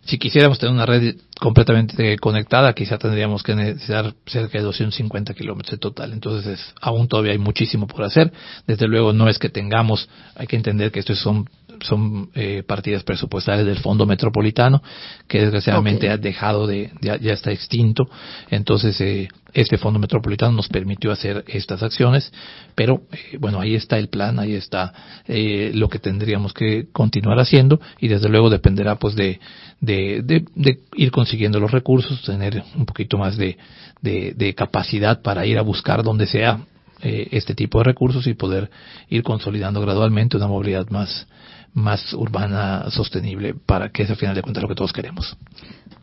si 0.04 0.16
quisiéramos 0.16 0.60
tener 0.60 0.72
una 0.72 0.86
red 0.86 1.16
completamente 1.40 2.16
conectada, 2.18 2.72
quizá 2.72 2.98
tendríamos 2.98 3.42
que 3.42 3.56
necesitar 3.56 4.14
cerca 4.26 4.58
de 4.58 4.64
250 4.64 5.34
kilómetros 5.34 5.72
en 5.72 5.80
total. 5.80 6.12
Entonces, 6.12 6.60
aún 6.80 7.08
todavía 7.08 7.32
hay 7.32 7.38
muchísimo 7.38 7.88
por 7.88 8.04
hacer. 8.04 8.32
Desde 8.64 8.86
luego, 8.86 9.12
no 9.12 9.28
es 9.28 9.40
que 9.40 9.48
tengamos, 9.48 10.08
hay 10.36 10.46
que 10.46 10.54
entender 10.54 10.92
que 10.92 11.00
estos 11.00 11.18
son 11.18 11.50
son 11.82 12.30
eh, 12.34 12.62
partidas 12.66 13.02
presupuestales 13.02 13.66
del 13.66 13.78
Fondo 13.78 14.06
Metropolitano, 14.06 14.82
que 15.28 15.40
desgraciadamente 15.40 16.10
ha 16.10 16.16
dejado 16.16 16.66
de, 16.66 16.92
ya, 17.00 17.16
está 17.16 17.52
extinto. 17.52 18.08
Entonces, 18.50 19.00
eh, 19.00 19.28
este 19.54 19.78
Fondo 19.78 20.00
Metropolitano 20.00 20.52
nos 20.52 20.68
permitió 20.68 21.12
hacer 21.12 21.44
estas 21.46 21.82
acciones, 21.82 22.32
pero 22.74 23.02
eh, 23.12 23.38
bueno, 23.38 23.60
ahí 23.60 23.76
está 23.76 23.98
el 23.98 24.08
plan, 24.08 24.38
ahí 24.38 24.54
está 24.54 24.92
eh, 25.26 25.70
lo 25.74 25.88
que 25.88 26.00
tendríamos 26.00 26.52
que 26.52 26.88
continuar 26.92 27.38
haciendo 27.38 27.80
y 28.00 28.08
desde 28.08 28.28
luego 28.28 28.50
dependerá 28.50 28.96
pues 28.96 29.14
de, 29.14 29.38
de, 29.80 30.22
de, 30.54 30.80
ir 30.96 31.10
consiguiendo 31.12 31.60
los 31.60 31.70
recursos, 31.70 32.22
tener 32.22 32.62
un 32.74 32.84
poquito 32.84 33.16
más 33.16 33.36
de, 33.36 33.56
de, 34.02 34.54
capacidad 34.54 35.22
para 35.22 35.46
ir 35.46 35.58
a 35.58 35.62
buscar 35.62 36.02
donde 36.02 36.26
sea 36.26 36.60
eh, 37.02 37.28
este 37.30 37.54
tipo 37.54 37.78
de 37.78 37.84
recursos 37.84 38.26
y 38.26 38.34
poder 38.34 38.70
ir 39.08 39.22
consolidando 39.22 39.80
gradualmente 39.80 40.36
una 40.36 40.48
movilidad 40.48 40.88
más, 40.90 41.26
más 41.74 42.12
urbana 42.14 42.88
sostenible 42.90 43.54
para 43.54 43.90
que 43.90 44.04
es 44.04 44.10
al 44.10 44.16
final 44.16 44.34
de 44.34 44.42
cuentas 44.42 44.62
lo 44.62 44.68
que 44.68 44.76
todos 44.76 44.92
queremos. 44.92 45.36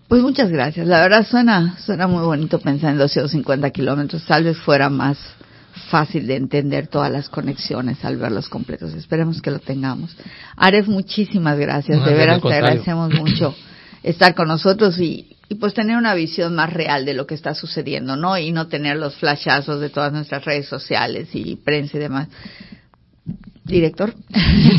Pues 0.08 0.22
muchas 0.22 0.50
gracias. 0.50 0.86
La 0.86 1.00
verdad 1.00 1.26
suena, 1.26 1.78
suena 1.80 2.06
muy 2.06 2.24
bonito 2.24 2.60
pensar 2.60 2.92
en 2.92 2.98
250 2.98 3.70
kilómetros. 3.72 4.26
Tal 4.26 4.44
vez 4.44 4.58
fuera 4.58 4.90
más 4.90 5.18
fácil 5.90 6.28
de 6.28 6.36
entender 6.36 6.88
todas 6.88 7.10
las 7.10 7.30
conexiones 7.30 8.04
al 8.04 8.18
verlos 8.18 8.50
completos. 8.50 8.94
Esperemos 8.94 9.42
que 9.42 9.52
lo 9.52 9.60
tengamos. 9.60 10.16
Aref, 10.58 10.88
muchísimas 10.88 11.58
gracias. 11.58 12.04
de 12.04 12.14
veras 12.14 12.42
te 12.42 12.54
agradecemos 12.54 13.14
mucho 13.14 13.56
estar 14.04 14.36
con 14.36 14.50
nosotros 14.50 15.00
y, 15.00 15.38
y 15.48 15.56
pues 15.56 15.74
tener 15.74 15.96
una 15.96 16.14
visión 16.14 16.56
más 16.56 16.74
real 16.74 17.06
de 17.06 17.14
lo 17.14 17.26
que 17.26 17.36
está 17.36 17.56
sucediendo, 17.56 18.18
¿no? 18.18 18.38
Y 18.38 18.52
no 18.52 18.68
tener 18.68 18.98
los 18.98 19.16
flashazos 19.16 19.80
de 19.80 19.90
todas 19.90 20.12
nuestras 20.12 20.44
redes 20.44 20.68
sociales 20.68 21.30
y 21.34 21.56
prensa 21.56 21.96
y 21.96 22.02
demás 22.02 22.28
director, 23.63 24.13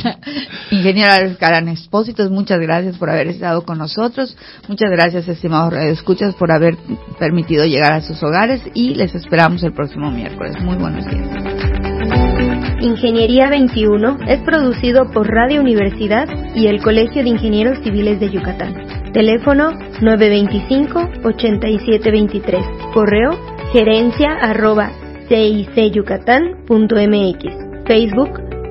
ingeniero 0.71 1.37
Caran 1.39 1.69
Expósitos, 1.69 2.31
muchas 2.31 2.61
gracias 2.61 2.99
por 2.99 3.09
haber 3.11 3.29
estado 3.29 3.63
con 3.63 3.79
nosotros, 3.79 4.37
muchas 4.69 4.91
gracias 4.91 5.29
estimados 5.29 5.75
escuchas 5.75 6.35
por 6.35 6.51
haber 6.51 6.77
permitido 7.19 7.65
llegar 7.65 7.93
a 7.93 8.01
sus 8.01 8.21
hogares 8.23 8.61
y 8.75 8.95
les 8.95 9.15
esperamos 9.15 9.63
el 9.63 9.73
próximo 9.73 10.11
miércoles. 10.11 10.57
Muy 10.63 10.77
buenos 10.77 11.07
días. 11.07 11.29
Ingeniería 12.81 13.49
21 13.49 14.19
es 14.27 14.41
producido 14.41 15.09
por 15.13 15.29
Radio 15.29 15.61
Universidad 15.61 16.27
y 16.57 16.67
el 16.67 16.83
Colegio 16.83 17.23
de 17.23 17.29
Ingenieros 17.29 17.79
Civiles 17.85 18.19
de 18.19 18.31
Yucatán. 18.31 18.75
Teléfono 19.13 19.71
925-8723. 20.01 22.93
Correo 22.93 23.39
gerencia 23.73 24.33
arroba 24.41 24.91
cicyucatán.mx. 25.29 27.87
Facebook 27.87 28.52